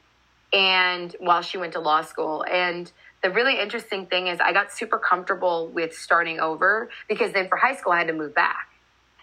[0.52, 2.44] and while she went to law school.
[2.50, 2.90] And
[3.22, 7.57] the really interesting thing is I got super comfortable with starting over because then for
[7.57, 8.68] high school I had to move back.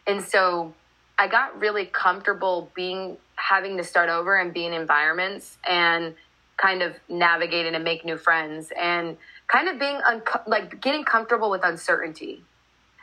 [0.06, 0.74] And so
[1.18, 6.16] I got really comfortable being having to start over and be in environments and
[6.58, 11.50] kind of navigate and make new friends and kind of being un- like getting comfortable
[11.50, 12.44] with uncertainty.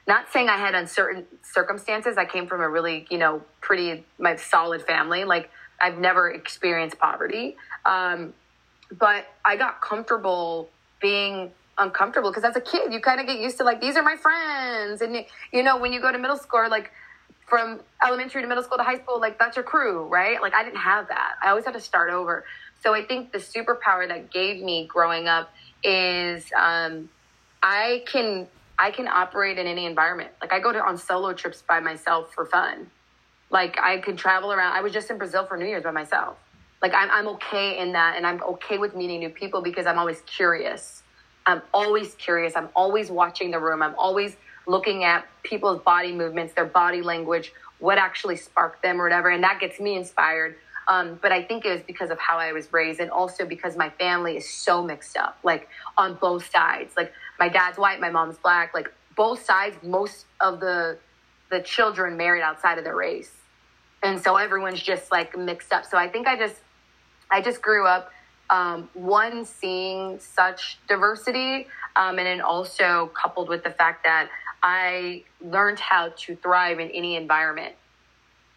[0.06, 2.18] Not saying I had uncertain circumstances.
[2.18, 5.24] I came from a really, you know, pretty my solid family.
[5.24, 5.50] Like
[5.80, 7.56] I've never experienced poverty.
[7.84, 8.34] Um,
[8.98, 10.68] but I got comfortable
[11.02, 14.02] being uncomfortable because as a kid you kind of get used to like these are
[14.02, 16.90] my friends and you know when you go to middle school like
[17.46, 20.40] from elementary to middle school to high school like that's your crew right?
[20.40, 21.34] Like i didn't have that.
[21.42, 22.44] I always had to start over.
[22.82, 27.08] So i think the superpower that gave me growing up is um,
[27.62, 28.46] i can
[28.78, 30.30] i can operate in any environment.
[30.40, 32.90] Like i go to on solo trips by myself for fun.
[33.50, 34.74] Like i could travel around.
[34.74, 36.36] I was just in brazil for new year's by myself
[36.82, 39.98] Like I'm, I'm okay in that, and I'm okay with meeting new people because I'm
[39.98, 41.02] always curious.
[41.46, 42.54] I'm always curious.
[42.56, 43.82] I'm always watching the room.
[43.82, 49.04] I'm always looking at people's body movements, their body language, what actually sparked them or
[49.04, 50.56] whatever, and that gets me inspired.
[50.88, 53.76] Um, but I think it was because of how I was raised, and also because
[53.76, 56.94] my family is so mixed up, like on both sides.
[56.96, 58.74] Like my dad's white, my mom's black.
[58.74, 60.98] Like both sides, most of the
[61.50, 63.30] the children married outside of their race,
[64.02, 65.84] and so everyone's just like mixed up.
[65.84, 66.56] So I think I just
[67.32, 68.10] I just grew up
[68.50, 71.66] um, one seeing such diversity,
[71.96, 74.28] um, and then also coupled with the fact that
[74.62, 77.74] I learned how to thrive in any environment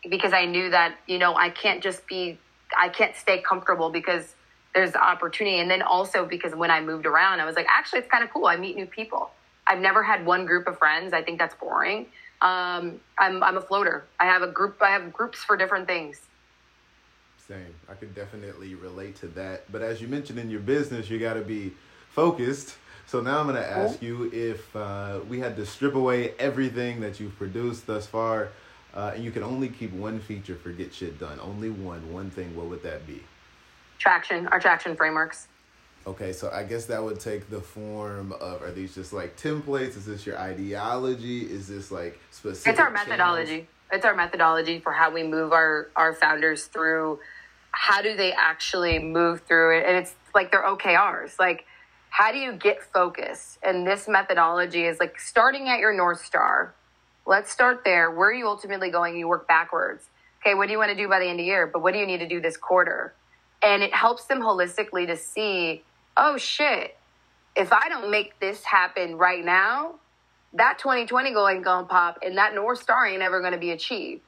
[0.09, 2.37] because I knew that you know I can't just be
[2.77, 4.35] I can't stay comfortable because
[4.73, 8.11] there's opportunity, and then also because when I moved around, I was like, actually, it's
[8.11, 8.45] kind of cool.
[8.45, 9.31] I meet new people.
[9.65, 11.13] I've never had one group of friends.
[11.13, 12.07] I think that's boring.
[12.41, 14.03] Um, I'm I'm a floater.
[14.19, 14.81] I have a group.
[14.81, 16.19] I have groups for different things.
[17.47, 17.75] Same.
[17.87, 19.71] I could definitely relate to that.
[19.71, 21.73] But as you mentioned in your business, you got to be
[22.09, 22.75] focused.
[23.05, 27.01] So now I'm going to ask you if uh, we had to strip away everything
[27.01, 28.49] that you've produced thus far,
[28.95, 32.31] uh, and you could only keep one feature for Get Shit Done, only one, one
[32.31, 33.21] thing, what would that be?
[33.99, 35.47] Traction, our traction frameworks.
[36.07, 39.97] Okay, so I guess that would take the form of are these just like templates?
[39.97, 41.41] Is this your ideology?
[41.41, 42.71] Is this like specific?
[42.71, 43.51] It's our methodology.
[43.51, 43.67] Channels?
[43.91, 47.19] It's our methodology for how we move our our founders through
[47.75, 49.85] how do they actually move through it?
[49.85, 51.37] And it's like their OKRs.
[51.37, 51.65] Like,
[52.09, 53.59] how do you get focused?
[53.61, 56.73] And this methodology is like starting at your North Star.
[57.25, 58.09] Let's start there.
[58.11, 59.17] Where are you ultimately going?
[59.17, 60.05] You work backwards.
[60.41, 61.67] Okay, what do you want to do by the end of the year?
[61.67, 63.13] But what do you need to do this quarter?
[63.61, 65.83] And it helps them holistically to see,
[66.15, 66.95] oh shit,
[67.57, 69.95] if I don't make this happen right now,
[70.53, 74.21] that 2020 goal ain't gonna pop and that North Star ain't ever gonna be achieved.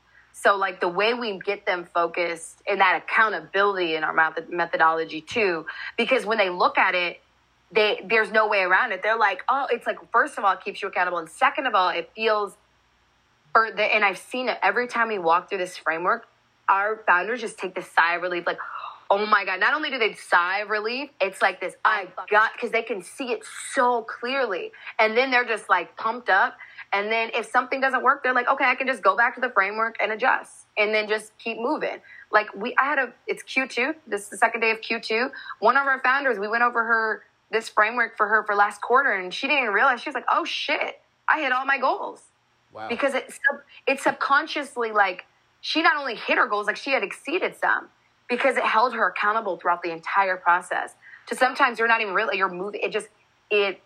[0.44, 5.22] So, like the way we get them focused and that accountability in our method- methodology
[5.22, 5.66] too,
[5.98, 7.22] because when they look at it,
[7.72, 9.02] they there's no way around it.
[9.02, 11.74] They're like, oh, it's like first of all, it keeps you accountable, and second of
[11.74, 12.56] all, it feels,
[13.56, 16.28] or the, and I've seen it every time we walk through this framework.
[16.70, 18.60] Our founders just take this sigh of relief, like,
[19.10, 19.60] oh my god!
[19.60, 23.02] Not only do they sigh of relief, it's like this, I got because they can
[23.02, 26.58] see it so clearly, and then they're just like pumped up
[26.94, 29.42] and then if something doesn't work, they're like, okay, I can just go back to
[29.42, 31.98] the framework and adjust and then just keep moving.
[32.32, 33.96] Like we, I had a, it's Q2.
[34.08, 35.30] This is the second day of Q2.
[35.60, 39.12] One of our founders, we went over her, this framework for her for last quarter
[39.12, 42.22] and she didn't even realize, she was like, oh shit, I hit all my goals.
[42.74, 42.88] Wow.
[42.90, 43.40] Because it's,
[43.86, 45.26] it's subconsciously like,
[45.62, 47.90] she not only hit her goals, like she had exceeded some
[48.30, 50.94] because it held her accountable throughout the entire process.
[51.28, 53.08] To sometimes you're not even really, you're moving, it just,
[53.50, 53.82] it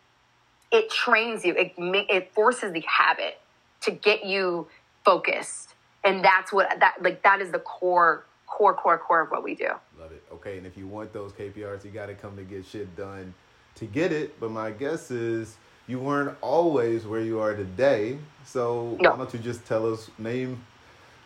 [0.71, 1.53] it trains you.
[1.55, 3.39] It it forces the habit
[3.81, 4.67] to get you
[5.03, 9.43] focused, and that's what that like that is the core core core core of what
[9.43, 9.69] we do.
[9.99, 10.23] Love it.
[10.33, 13.33] Okay, and if you want those KPRs, you got to come to get shit done
[13.75, 14.39] to get it.
[14.39, 15.57] But my guess is
[15.87, 18.17] you weren't always where you are today.
[18.45, 19.11] So no.
[19.11, 20.63] why don't you just tell us name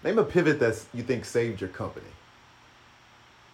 [0.03, 2.05] name a pivot that you think saved your company?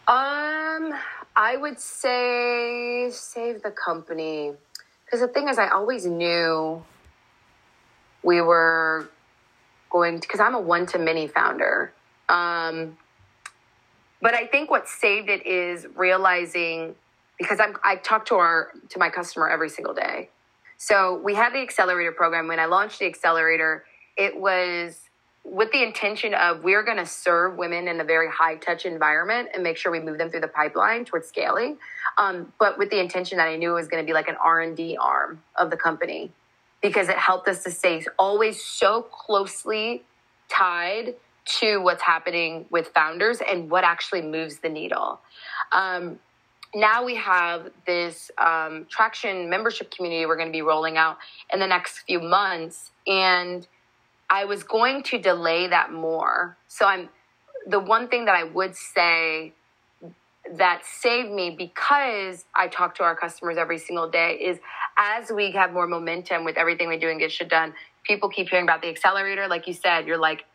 [0.07, 0.93] Um,
[1.35, 4.53] I would say save the company.
[5.11, 6.81] Because the thing is, I always knew
[8.23, 9.09] we were
[9.89, 11.91] going to, because I'm a one to many founder.
[12.29, 12.97] Um,
[14.21, 16.95] but I think what saved it is realizing
[17.37, 20.29] because I'm, I talk to our to my customer every single day.
[20.77, 22.47] So we had the accelerator program.
[22.47, 23.83] When I launched the accelerator,
[24.15, 25.09] it was
[25.43, 29.49] with the intention of we're going to serve women in a very high touch environment
[29.53, 31.77] and make sure we move them through the pipeline towards scaling.
[32.17, 34.35] Um, but with the intention that i knew it was going to be like an
[34.43, 36.31] r&d arm of the company
[36.81, 40.03] because it helped us to stay always so closely
[40.49, 45.19] tied to what's happening with founders and what actually moves the needle.
[45.71, 46.19] Um,
[46.73, 51.17] now we have this um, traction membership community we're going to be rolling out
[51.51, 53.67] in the next few months and
[54.31, 56.57] I was going to delay that more.
[56.69, 57.09] So I'm
[57.67, 59.53] the one thing that I would say
[60.53, 64.57] that saved me because I talk to our customers every single day is
[64.97, 68.49] as we have more momentum with everything we do and get shit done, people keep
[68.49, 69.49] hearing about the accelerator.
[69.49, 70.45] Like you said, you're like,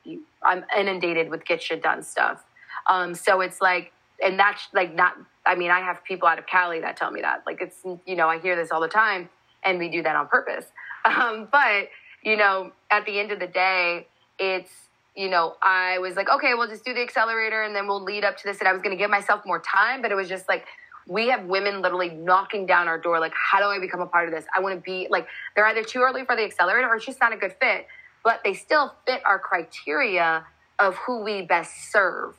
[0.43, 2.45] I'm inundated with get shit done stuff.
[2.87, 3.93] Um, so it's like,
[4.25, 5.15] and that's like not,
[5.45, 7.43] I mean, I have people out of Cali that tell me that.
[7.47, 9.29] Like it's, you know, I hear this all the time
[9.63, 10.65] and we do that on purpose.
[11.07, 11.89] Um, but
[12.27, 14.09] you know, at the end of the day,
[14.39, 14.73] it's,
[15.17, 18.25] you know, I was like, okay, we'll just do the accelerator and then we'll lead
[18.25, 18.59] up to this.
[18.59, 20.67] And I was going to give myself more time, but it was just like,
[21.09, 24.29] we have women literally knocking down our door, like, how do I become a part
[24.29, 24.45] of this?
[24.55, 27.21] I want to be like, they're either too early for the accelerator or it's just
[27.21, 27.87] not a good fit,
[28.25, 30.45] but they still fit our criteria
[30.81, 32.35] of who we best serve.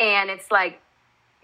[0.00, 0.80] And it's like,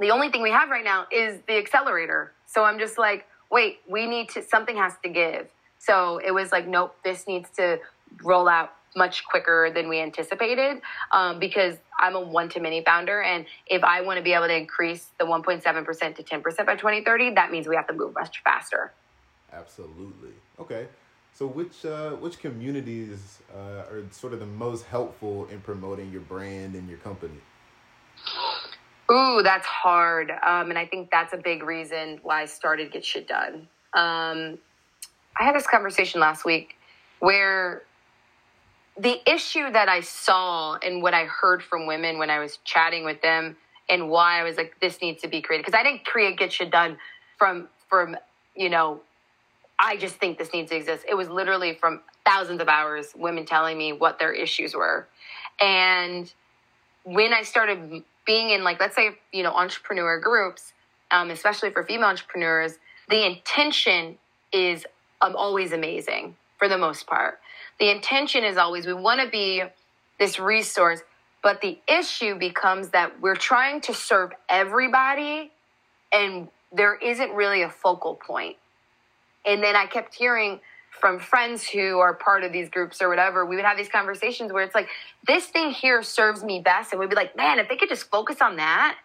[0.01, 2.33] The only thing we have right now is the accelerator.
[2.47, 5.49] So I'm just like, wait, we need to, something has to give.
[5.89, 7.79] So it was like, nope, this needs to
[8.23, 10.83] roll out much quicker than we anticipated
[11.13, 13.23] um, because I'm a one to many founder.
[13.23, 15.63] And if I want to be able to increase the 1.7%
[16.17, 18.93] to 10% by 2030, that means we have to move much faster.
[19.53, 20.33] Absolutely.
[20.61, 20.89] Okay.
[21.33, 26.23] So which uh, which communities uh, are sort of the most helpful in promoting your
[26.23, 27.41] brand and your company?
[29.11, 30.31] Ooh, that's hard.
[30.31, 33.69] Um, and I think that's a big reason why I started Get Shit Done.
[33.95, 34.59] Um,
[35.39, 36.77] I had this conversation last week
[37.21, 37.83] where
[38.99, 43.05] the issue that I saw and what I heard from women when I was chatting
[43.05, 43.57] with them
[43.89, 45.65] and why I was like, this needs to be created.
[45.65, 46.99] Because I didn't create Get Shit Done
[47.39, 48.17] from, from,
[48.57, 49.01] you know,
[49.79, 51.05] I just think this needs to exist.
[51.09, 55.07] It was literally from thousands of hours, women telling me what their issues were.
[55.61, 56.33] And
[57.05, 60.73] when I started being in, like, let's say, you know, entrepreneur groups,
[61.13, 62.75] um, especially for female entrepreneurs,
[63.09, 64.19] the intention
[64.53, 64.85] is
[65.21, 67.39] um, always amazing for the most part.
[67.79, 69.63] The intention is always we want to be
[70.19, 71.01] this resource,
[71.43, 75.53] but the issue becomes that we're trying to serve everybody
[76.13, 78.57] and there isn't really a focal point.
[79.47, 80.61] And then I kept hearing
[80.91, 84.53] from friends who are part of these groups or whatever, we would have these conversations
[84.53, 84.89] where it's like,
[85.27, 86.93] this thing here serves me best.
[86.93, 88.97] And we'd be like, man, if they could just focus on that,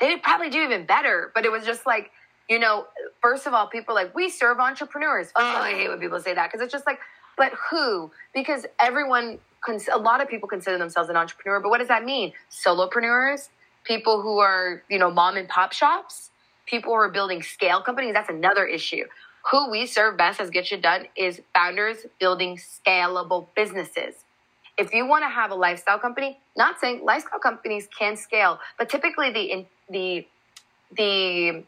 [0.00, 1.30] they would probably do even better.
[1.34, 2.10] But it was just like,
[2.48, 2.86] you know,
[3.20, 5.28] first of all, people like, we serve entrepreneurs.
[5.36, 6.98] Oh, I hate when people say that because it's just like,
[7.36, 8.10] but who?
[8.34, 9.38] Because everyone,
[9.92, 12.32] a lot of people consider themselves an entrepreneur, but what does that mean?
[12.50, 13.48] Solopreneurs,
[13.84, 16.30] people who are, you know, mom and pop shops,
[16.66, 18.14] people who are building scale companies.
[18.14, 19.04] That's another issue.
[19.50, 24.14] Who we serve best as Get Shit Done is founders building scalable businesses.
[24.76, 28.88] If you want to have a lifestyle company, not saying lifestyle companies can scale, but
[28.88, 30.26] typically the the
[30.96, 31.64] the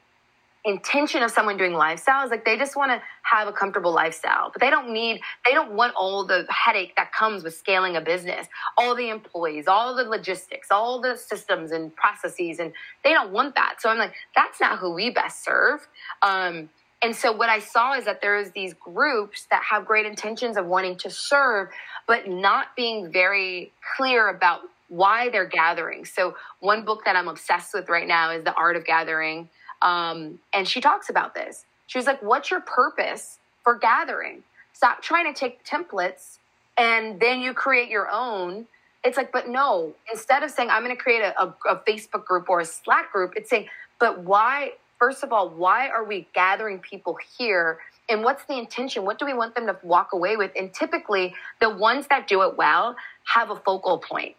[0.68, 4.50] intention of someone doing lifestyle is like they just want to have a comfortable lifestyle
[4.52, 8.00] but they don't need they don't want all the headache that comes with scaling a
[8.00, 8.46] business
[8.76, 13.54] all the employees all the logistics all the systems and processes and they don't want
[13.54, 15.88] that so i'm like that's not who we best serve
[16.22, 16.68] um,
[17.02, 20.66] and so what I saw is that there's these groups that have great intentions of
[20.66, 21.68] wanting to serve,
[22.08, 26.04] but not being very clear about why they're gathering.
[26.04, 29.48] So one book that I'm obsessed with right now is The Art of Gathering.
[29.82, 31.64] Um, and she talks about this.
[31.86, 34.42] She was like, what's your purpose for gathering?
[34.72, 36.38] Stop trying to take templates
[36.76, 38.66] and then you create your own.
[39.04, 42.24] It's like, but no, instead of saying, I'm going to create a, a, a Facebook
[42.24, 43.68] group or a Slack group, it's saying,
[43.98, 47.78] but why first of all, why are we gathering people here?
[48.08, 49.04] And what's the intention?
[49.04, 50.50] What do we want them to walk away with?
[50.56, 52.96] And typically, the ones that do it well
[53.34, 54.34] have a focal point.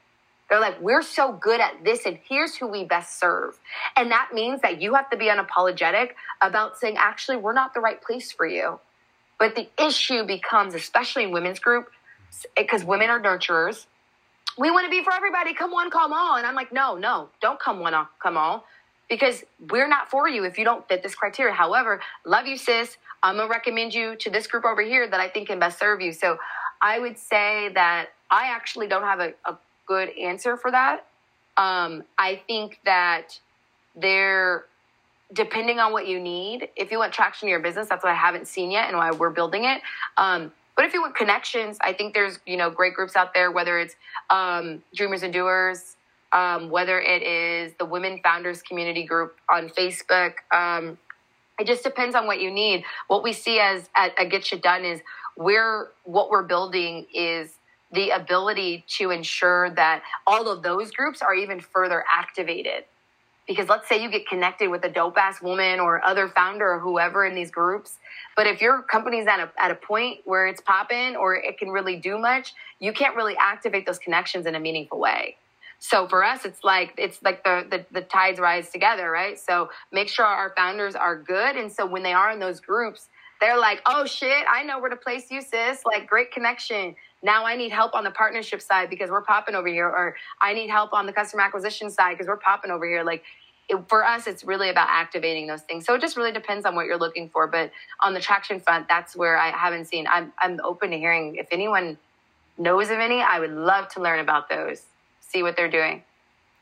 [0.49, 3.59] They're like, we're so good at this, and here's who we best serve.
[3.95, 7.79] And that means that you have to be unapologetic about saying, actually, we're not the
[7.79, 8.79] right place for you.
[9.37, 11.89] But the issue becomes, especially in women's group,
[12.57, 13.85] because women are nurturers.
[14.57, 15.53] We want to be for everybody.
[15.53, 16.35] Come one, come all.
[16.35, 18.65] And I'm like, no, no, don't come one, uh, come all
[19.09, 21.53] because we're not for you if you don't fit this criteria.
[21.53, 22.97] However, love you, sis.
[23.21, 25.99] I'm gonna recommend you to this group over here that I think can best serve
[25.99, 26.13] you.
[26.13, 26.37] So
[26.81, 29.57] I would say that I actually don't have a, a
[29.89, 31.07] good answer for that.
[31.57, 33.39] Um, I think that
[33.95, 34.65] there,
[35.33, 38.15] depending on what you need, if you want traction in your business, that's what I
[38.15, 39.81] haven't seen yet and why we're building it.
[40.15, 43.51] Um, but if you want connections, I think there's you know great groups out there,
[43.51, 43.95] whether it's
[44.29, 45.97] um, Dreamers and Doers,
[46.31, 50.35] um, whether it is the Women Founders Community Group on Facebook.
[50.53, 50.97] Um,
[51.59, 52.85] it just depends on what you need.
[53.07, 55.01] What we see as at, at Get Shit Done is
[55.35, 57.58] we're what we're building is
[57.91, 62.85] the ability to ensure that all of those groups are even further activated.
[63.47, 66.79] Because let's say you get connected with a dope ass woman or other founder or
[66.79, 67.97] whoever in these groups,
[68.35, 71.69] but if your company's at a, at a point where it's popping or it can
[71.69, 75.35] really do much, you can't really activate those connections in a meaningful way.
[75.79, 79.39] So for us, it's like it's like the, the, the tides rise together, right?
[79.39, 83.07] So make sure our founders are good, and so when they are in those groups,
[83.39, 86.95] they're like, "Oh shit, I know where to place you, sis." Like great connection.
[87.21, 90.53] Now I need help on the partnership side because we're popping over here, or I
[90.53, 93.03] need help on the customer acquisition side because we're popping over here.
[93.03, 93.23] Like
[93.67, 95.85] it, for us, it's really about activating those things.
[95.85, 97.47] So it just really depends on what you're looking for.
[97.47, 100.07] But on the traction front, that's where I haven't seen.
[100.09, 101.97] I'm I'm open to hearing if anyone
[102.57, 103.21] knows of any.
[103.21, 104.83] I would love to learn about those
[105.29, 106.03] see what they're doing.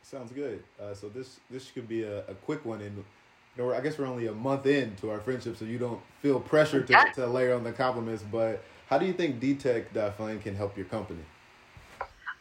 [0.03, 0.63] Sounds good.
[0.81, 3.97] Uh, so this this could be a, a quick one, and you know, I guess
[3.97, 7.05] we're only a month into our friendship, so you don't feel pressure to, yeah.
[7.15, 8.23] to layer on the compliments.
[8.29, 11.23] But how do you think DTech can help your company?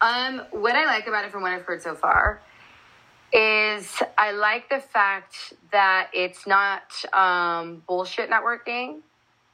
[0.01, 2.41] Um, what I like about it from what I've heard so far
[3.33, 6.83] is I like the fact that it's not
[7.13, 9.01] um, bullshit networking.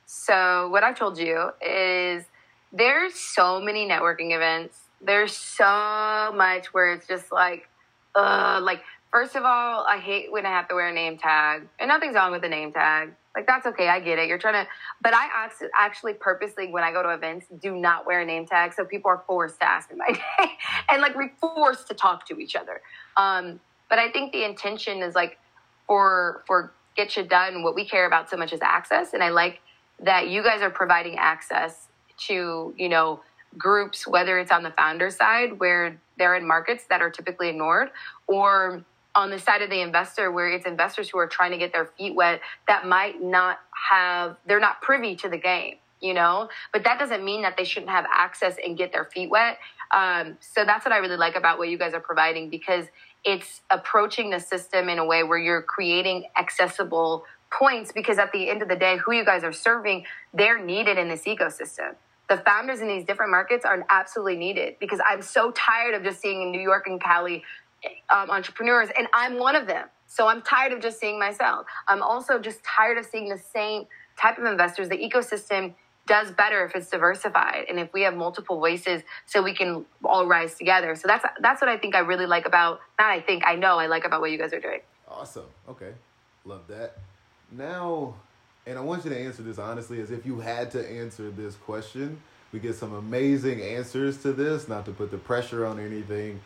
[0.05, 2.25] So what I've told you is
[2.73, 4.79] there's so many networking events.
[5.01, 7.69] There's so much where it's just like,
[8.15, 11.69] uh, like first of all, I hate when I have to wear a name tag,
[11.79, 13.15] and nothing's wrong with a name tag.
[13.35, 14.29] Like that's okay, I get it.
[14.29, 14.71] You're trying to,
[15.01, 18.75] but I actually purposely when I go to events do not wear a name tag,
[18.75, 20.09] so people are forced to ask me my
[20.39, 20.51] name
[20.91, 22.83] and like we're forced to talk to each other.
[23.17, 25.39] Um, but I think the intention is like
[25.87, 27.63] for for get shit done.
[27.63, 29.61] What we care about so much is access, and I like
[30.01, 31.89] that you guys are providing access
[32.27, 33.21] to you know
[33.57, 37.91] groups, whether it's on the founder side where they're in markets that are typically ignored,
[38.27, 41.73] or on the side of the investor where it's investors who are trying to get
[41.73, 43.59] their feet wet that might not
[43.91, 46.49] have they're not privy to the game you know?
[46.73, 49.59] But that doesn't mean that they shouldn't have access and get their feet wet.
[49.93, 52.87] Um, so that's what i really like about what you guys are providing because
[53.25, 58.49] it's approaching the system in a way where you're creating accessible points because at the
[58.49, 61.95] end of the day who you guys are serving they're needed in this ecosystem.
[62.31, 66.23] The founders in these different markets are absolutely needed because i'm so tired of just
[66.23, 67.45] seeing in new york and cali
[68.13, 69.89] um, entrepreneurs, and I'm one of them.
[70.07, 71.67] So I'm tired of just seeing myself.
[71.89, 73.87] I'm also just tired of seeing the same
[74.21, 74.89] type of investors.
[74.89, 75.75] The ecosystem
[76.07, 80.27] does better if it's diversified and if we have multiple voices so we can all
[80.27, 80.95] rise together.
[80.97, 83.79] So that's that's what I think I really like about not I think I know
[83.79, 84.81] I like about what you guys are doing.
[85.09, 85.47] Awesome.
[85.69, 85.93] Okay.
[86.45, 86.99] Love that.
[87.53, 88.15] Now
[88.67, 91.55] and I want you to answer this honestly as if you had to answer this
[91.55, 92.21] question.
[92.53, 96.41] We get some amazing answers to this, not to put the pressure on anything,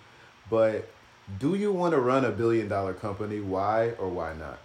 [0.50, 0.88] but
[1.38, 3.40] do you want to run a billion dollar company?
[3.40, 4.58] Why or why not?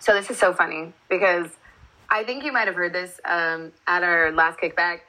[0.00, 1.50] So this is so funny because
[2.08, 5.00] I think you might have heard this um, at our last kickback,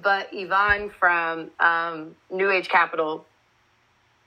[0.00, 3.24] but Yvonne from um, New Age Capital,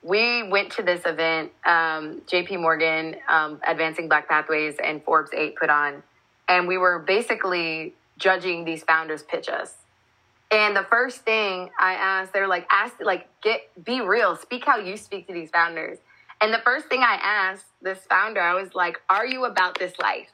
[0.03, 5.55] we went to this event, um, JP Morgan, um, Advancing Black Pathways, and Forbes 8
[5.55, 6.03] put on.
[6.47, 9.75] And we were basically judging these founders pitch us.
[10.51, 14.77] And the first thing I asked, they're like, ask, like, get, be real, speak how
[14.77, 15.97] you speak to these founders.
[16.39, 19.93] And the first thing I asked this founder, I was like, are you about this
[19.99, 20.29] life?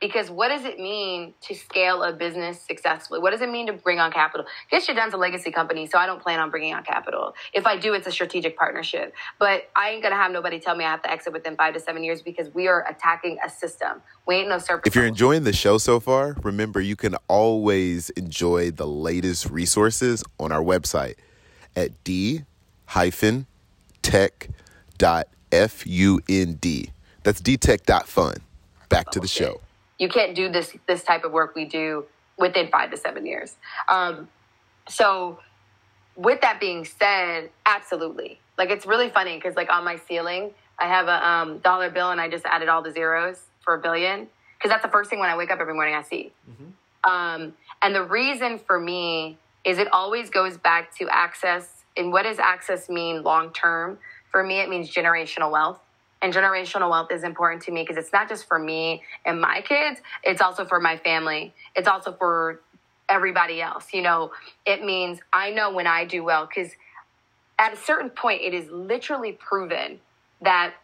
[0.00, 3.18] Because what does it mean to scale a business successfully?
[3.18, 4.46] What does it mean to bring on capital?
[4.70, 7.34] Get Shit Done's a legacy company, so I don't plan on bringing on capital.
[7.52, 9.12] If I do, it's a strategic partnership.
[9.40, 11.80] But I ain't gonna have nobody tell me I have to exit within five to
[11.80, 14.00] seven years because we are attacking a system.
[14.24, 14.86] We ain't no surface.
[14.86, 20.22] If you're enjoying the show so far, remember you can always enjoy the latest resources
[20.38, 21.16] on our website
[21.74, 22.44] at d
[22.86, 23.46] hyphen
[24.02, 24.48] tech
[24.96, 26.92] dot f u n d.
[27.24, 28.36] That's dtech.fun.
[28.88, 29.60] Back to the show
[29.98, 32.04] you can't do this this type of work we do
[32.38, 33.56] within five to seven years.
[33.88, 34.28] Um,
[34.88, 35.40] so,
[36.16, 38.40] with that being said, absolutely.
[38.56, 42.10] Like it's really funny because like on my ceiling, I have a um, dollar bill
[42.10, 45.20] and I just added all the zeros for a billion because that's the first thing
[45.20, 46.32] when I wake up every morning I see.
[46.50, 47.10] Mm-hmm.
[47.10, 51.84] Um, and the reason for me is it always goes back to access.
[51.96, 53.98] And what does access mean long term?
[54.30, 55.78] For me, it means generational wealth.
[56.20, 59.60] And generational wealth is important to me because it's not just for me and my
[59.60, 61.54] kids, it's also for my family.
[61.76, 62.60] It's also for
[63.08, 63.94] everybody else.
[63.94, 64.32] You know,
[64.66, 66.72] it means I know when I do well because
[67.58, 70.00] at a certain point, it is literally proven
[70.40, 70.74] that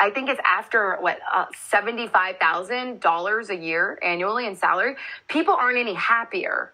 [0.00, 4.96] I think it's after what uh, seventy five thousand dollars a year annually in salary.
[5.28, 6.72] People aren't any happier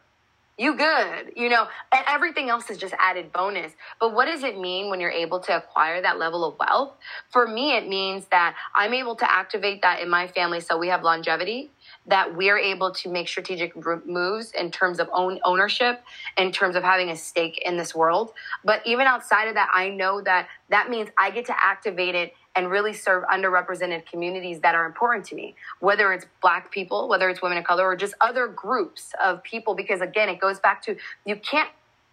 [0.59, 3.73] you good, you know, and everything else is just added bonus.
[3.99, 6.97] But what does it mean when you're able to acquire that level of wealth?
[7.31, 10.89] For me, it means that I'm able to activate that in my family so we
[10.89, 11.71] have longevity,
[12.07, 13.75] that we're able to make strategic
[14.07, 16.03] moves in terms of own ownership,
[16.37, 18.33] in terms of having a stake in this world.
[18.63, 22.35] But even outside of that, I know that that means I get to activate it
[22.57, 27.29] and really serve underrepresented communities that are important to me, whether it's Black people, whether
[27.29, 29.75] it's women of color, or just other groups of people.
[29.75, 31.71] Because again, it goes back to you can't,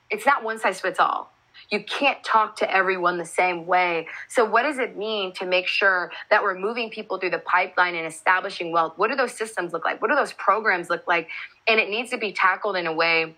[0.10, 1.32] it's not one size fits all.
[1.70, 4.08] You can't talk to everyone the same way.
[4.30, 7.96] So, what does it mean to make sure that we're moving people through the pipeline
[7.96, 8.94] and establishing wealth?
[8.96, 10.02] What do those systems look like?
[10.02, 11.30] What do those programs look like?
[11.68, 13.36] And it needs to be tackled in a way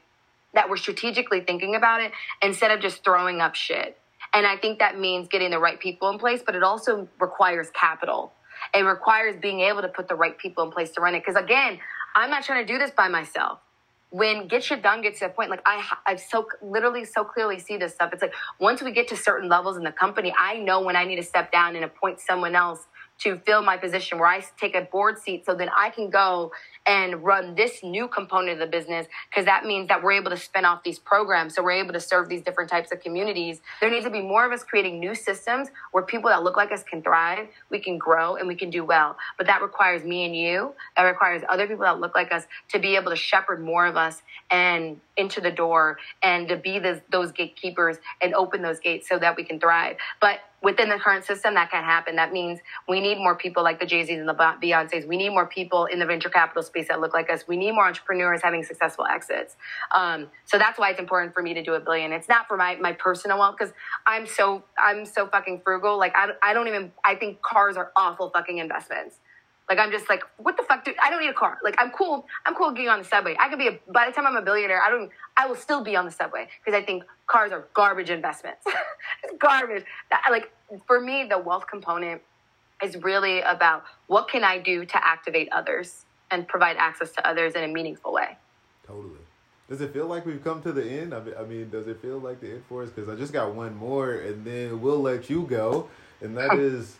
[0.53, 3.97] that we're strategically thinking about it instead of just throwing up shit.
[4.33, 7.69] And I think that means getting the right people in place, but it also requires
[7.71, 8.33] capital.
[8.73, 11.23] It requires being able to put the right people in place to run it.
[11.25, 11.79] Because again,
[12.15, 13.59] I'm not trying to do this by myself.
[14.11, 17.59] When get shit done gets to a point, like I, I so literally so clearly
[17.59, 18.11] see this stuff.
[18.11, 21.05] It's like once we get to certain levels in the company, I know when I
[21.05, 22.87] need to step down and appoint someone else
[23.19, 26.51] to fill my position where I take a board seat so then I can go
[26.89, 30.37] and run this new component of the business because that means that we're able to
[30.37, 31.53] spin off these programs.
[31.53, 33.61] So we're able to serve these different types of communities.
[33.79, 36.71] There needs to be more of us creating new systems where people that look like
[36.71, 39.17] us can thrive, we can grow, and we can do well.
[39.37, 42.79] But that requires me and you, that requires other people that look like us to
[42.79, 47.03] be able to shepherd more of us and into the door and to be the,
[47.11, 49.97] those gatekeepers and open those gates so that we can thrive.
[50.19, 52.15] But within the current system, that can't happen.
[52.15, 55.07] That means we need more people like the Jay Z's and the Beyonces.
[55.07, 57.47] We need more people in the venture capital space that look like us.
[57.47, 59.55] We need more entrepreneurs having successful exits.
[59.91, 62.11] Um, so that's why it's important for me to do a billion.
[62.11, 63.73] It's not for my, my personal wealth because
[64.05, 65.97] I'm so I'm so fucking frugal.
[65.97, 69.19] Like I, I don't even I think cars are awful fucking investments.
[69.69, 70.95] Like I'm just like, what the fuck, dude?
[71.01, 71.59] I don't need a car.
[71.63, 72.25] Like I'm cool.
[72.45, 73.35] I'm cool getting on the subway.
[73.39, 73.79] I could be a.
[73.91, 75.11] By the time I'm a billionaire, I don't.
[75.37, 78.65] I will still be on the subway because I think cars are garbage investments.
[79.23, 79.85] it's garbage.
[80.09, 80.51] That, like
[80.87, 82.21] for me, the wealth component
[82.83, 87.53] is really about what can I do to activate others and provide access to others
[87.53, 88.37] in a meaningful way.
[88.87, 89.19] Totally.
[89.69, 91.13] Does it feel like we've come to the end?
[91.13, 92.89] I mean, does it feel like the end for us?
[92.89, 95.89] Because I just got one more, and then we'll let you go,
[96.21, 96.97] and that is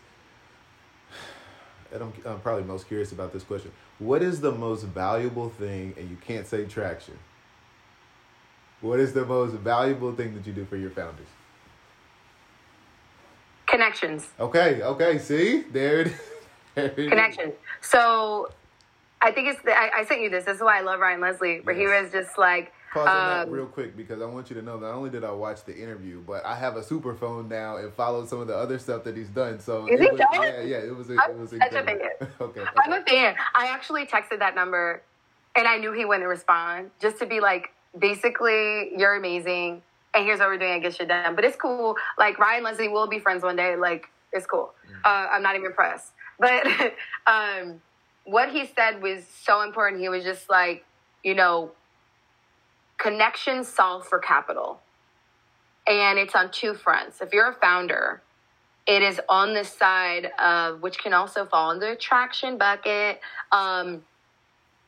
[1.94, 3.72] and I'm, I'm probably most curious about this question.
[4.00, 7.18] What is the most valuable thing, and you can't say traction?
[8.82, 11.28] What is the most valuable thing that you do for your founders?
[13.66, 14.28] Connections.
[14.40, 15.20] Okay, okay.
[15.20, 16.14] See, there it,
[16.76, 17.54] there it Connections.
[17.82, 18.50] So
[19.22, 20.46] I think it's the, I, I, sent you this.
[20.46, 21.82] This is why I love Ryan Leslie, where yes.
[21.82, 24.64] he was just like, Pause on that um, real quick because I want you to
[24.64, 27.94] know not only did I watch the interview, but I have a SuperPhone now and
[27.94, 29.60] followed some of the other stuff that he's done.
[29.60, 30.42] So Is it was, done?
[30.42, 31.10] yeah, yeah, it was.
[31.10, 31.88] It I'm was such a fan.
[31.88, 33.36] okay, okay, I'm a fan.
[33.54, 35.04] I actually texted that number,
[35.56, 39.84] and I knew he wouldn't respond, just to be like, basically, you're amazing,
[40.16, 40.74] and here's what we're doing.
[40.74, 41.96] I get shit done, but it's cool.
[42.18, 43.76] Like Ryan Leslie will be friends one day.
[43.76, 44.74] Like it's cool.
[44.88, 44.96] Mm-hmm.
[45.06, 46.66] Uh, I'm not even impressed, but
[47.28, 47.82] um,
[48.26, 50.02] what he said was so important.
[50.02, 50.86] He was just like,
[51.24, 51.72] you know
[53.00, 54.82] connections solve for capital.
[55.88, 57.22] And it's on two fronts.
[57.22, 58.22] If you're a founder,
[58.86, 63.22] it is on the side of which can also fall in the attraction bucket.
[63.52, 64.04] Um,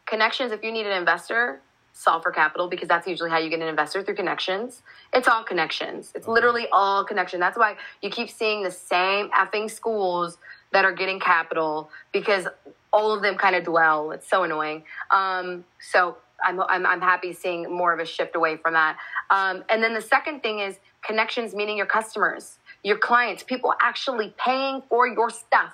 [0.06, 1.62] connections, if you need an investor,
[1.94, 4.82] solve for capital because that's usually how you get an investor through connections.
[5.14, 6.12] It's all connections.
[6.14, 7.40] It's literally all connection.
[7.40, 10.38] That's why you keep seeing the same effing schools
[10.72, 12.48] that are getting capital because
[12.94, 14.12] all of them kind of dwell.
[14.12, 14.84] It's so annoying.
[15.12, 18.98] Um, so I'm, I'm, I'm happy seeing more of a shift away from that.
[19.30, 24.34] Um, and then the second thing is connections, meaning your customers, your clients, people actually
[24.38, 25.74] paying for your stuff.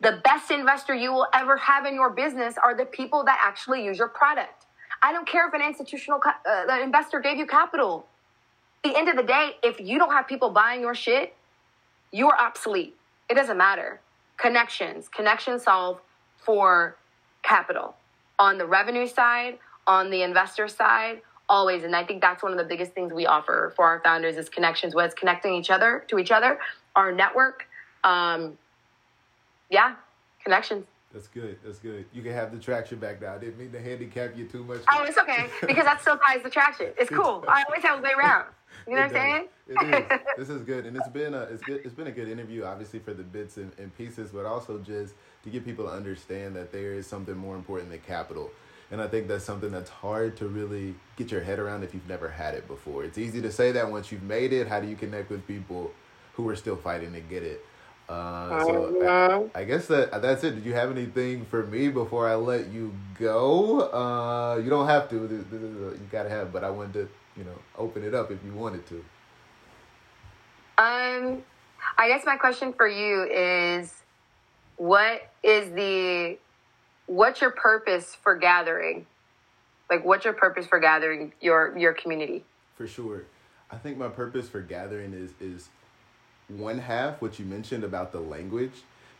[0.00, 3.84] The best investor you will ever have in your business are the people that actually
[3.84, 4.66] use your product.
[5.02, 8.06] I don't care if an institutional uh, investor gave you capital.
[8.84, 11.34] The end of the day, if you don't have people buying your shit,
[12.12, 12.96] you are obsolete.
[13.28, 14.00] It doesn't matter.
[14.36, 16.00] Connections, connections solve
[16.38, 16.96] for
[17.42, 17.94] capital
[18.38, 21.84] on the revenue side, on the investor side, always.
[21.84, 24.48] And I think that's one of the biggest things we offer for our founders is
[24.48, 26.58] connections, whether it's connecting each other to each other,
[26.94, 27.66] our network.
[28.04, 28.56] Um,
[29.70, 29.94] yeah,
[30.42, 30.84] connections.
[31.12, 31.58] That's good.
[31.64, 32.04] That's good.
[32.12, 33.34] You can have the traction back now.
[33.34, 34.82] I didn't mean to handicap you too much.
[34.92, 36.88] Oh, it's okay because that still ties the traction.
[36.98, 37.44] It's cool.
[37.48, 38.46] I always have a way around.
[38.86, 39.48] You know what I'm saying?
[39.68, 40.20] It is.
[40.36, 41.80] this is good, and it's been a it's good.
[41.84, 45.14] It's been a good interview, obviously for the bits and, and pieces, but also just
[45.50, 48.50] to get people to understand that there is something more important than capital.
[48.90, 52.08] And I think that's something that's hard to really get your head around if you've
[52.08, 53.04] never had it before.
[53.04, 54.66] It's easy to say that once you've made it.
[54.66, 55.90] How do you connect with people
[56.34, 57.64] who are still fighting to get it?
[58.08, 60.54] Uh, so I, I, guess that that's it.
[60.54, 63.80] Did you have anything for me before I let you go?
[63.80, 65.16] Uh, you don't have to.
[65.16, 68.86] You gotta have, but I wanted to, you know, open it up if you wanted
[68.86, 69.04] to.
[70.78, 71.42] Um,
[71.98, 73.92] I guess my question for you is,
[74.78, 76.38] what is the
[77.06, 79.06] what's your purpose for gathering?
[79.90, 82.44] Like, what's your purpose for gathering your your community?
[82.76, 83.24] For sure,
[83.70, 85.68] I think my purpose for gathering is is
[86.48, 88.72] one half what you mentioned about the language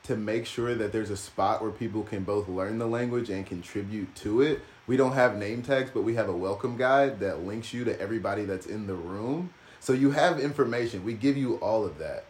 [0.05, 3.45] to make sure that there's a spot where people can both learn the language and
[3.45, 4.61] contribute to it.
[4.87, 8.01] We don't have name tags, but we have a welcome guide that links you to
[8.01, 9.53] everybody that's in the room.
[9.81, 11.05] So you have information.
[11.05, 12.25] We give you all of that.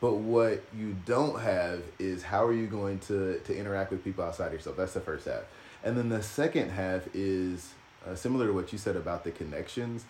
[0.00, 4.24] But what you don't have is how are you going to, to interact with people
[4.24, 4.76] outside yourself?
[4.76, 5.42] That's the first half.
[5.84, 7.74] And then the second half is
[8.06, 10.04] uh, similar to what you said about the connections.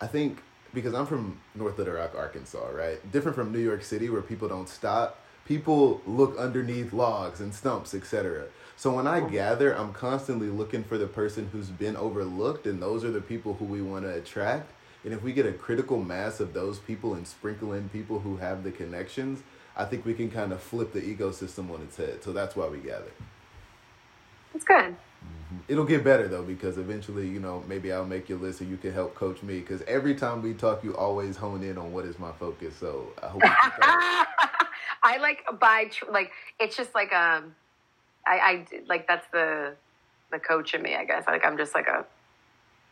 [0.00, 0.42] I think
[0.74, 3.10] because I'm from North Little Rock, Arkansas, right?
[3.10, 5.18] Different from New York City where people don't stop.
[5.46, 8.44] People look underneath logs and stumps, etc.
[8.76, 13.02] So when I gather, I'm constantly looking for the person who's been overlooked, and those
[13.02, 14.70] are the people who we want to attract.
[15.08, 18.36] And if we get a critical mass of those people and sprinkle in people who
[18.36, 19.42] have the connections,
[19.74, 22.22] I think we can kind of flip the ecosystem on its head.
[22.22, 23.10] So that's why we gather.
[24.52, 24.94] That's good.
[25.24, 25.56] Mm-hmm.
[25.66, 28.76] it'll get better though because eventually, you know, maybe I'll make your list and you
[28.76, 29.60] can help coach me.
[29.60, 32.76] Because every time we talk, you always hone in on what is my focus.
[32.76, 33.40] So I hope.
[35.02, 37.54] I like by tr- like it's just like um,
[38.26, 39.72] I I like that's the
[40.30, 40.96] the coach in me.
[40.96, 42.04] I guess like I'm just like a.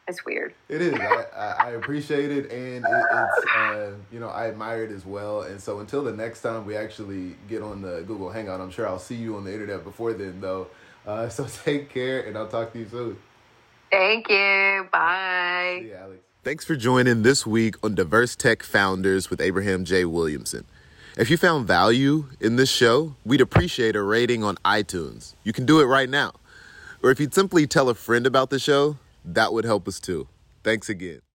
[0.08, 0.54] It's weird.
[0.68, 0.94] It is.
[0.94, 5.04] I, I, I appreciate it, and it, it's uh, you know I admire it as
[5.04, 5.42] well.
[5.42, 8.86] And so until the next time we actually get on the Google Hangout, I'm sure
[8.86, 10.68] I'll see you on the internet before then, though.
[11.06, 13.18] Uh, so take care, and I'll talk to you soon.
[13.90, 14.88] Thank you.
[14.92, 15.78] Bye.
[15.80, 16.20] See you, Alex.
[16.44, 20.04] Thanks for joining this week on Diverse Tech Founders with Abraham J.
[20.04, 20.64] Williamson.
[21.16, 25.34] If you found value in this show, we'd appreciate a rating on iTunes.
[25.42, 26.34] You can do it right now.
[27.02, 28.96] Or if you'd simply tell a friend about the show,
[29.26, 30.28] that would help us too.
[30.62, 31.20] Thanks again.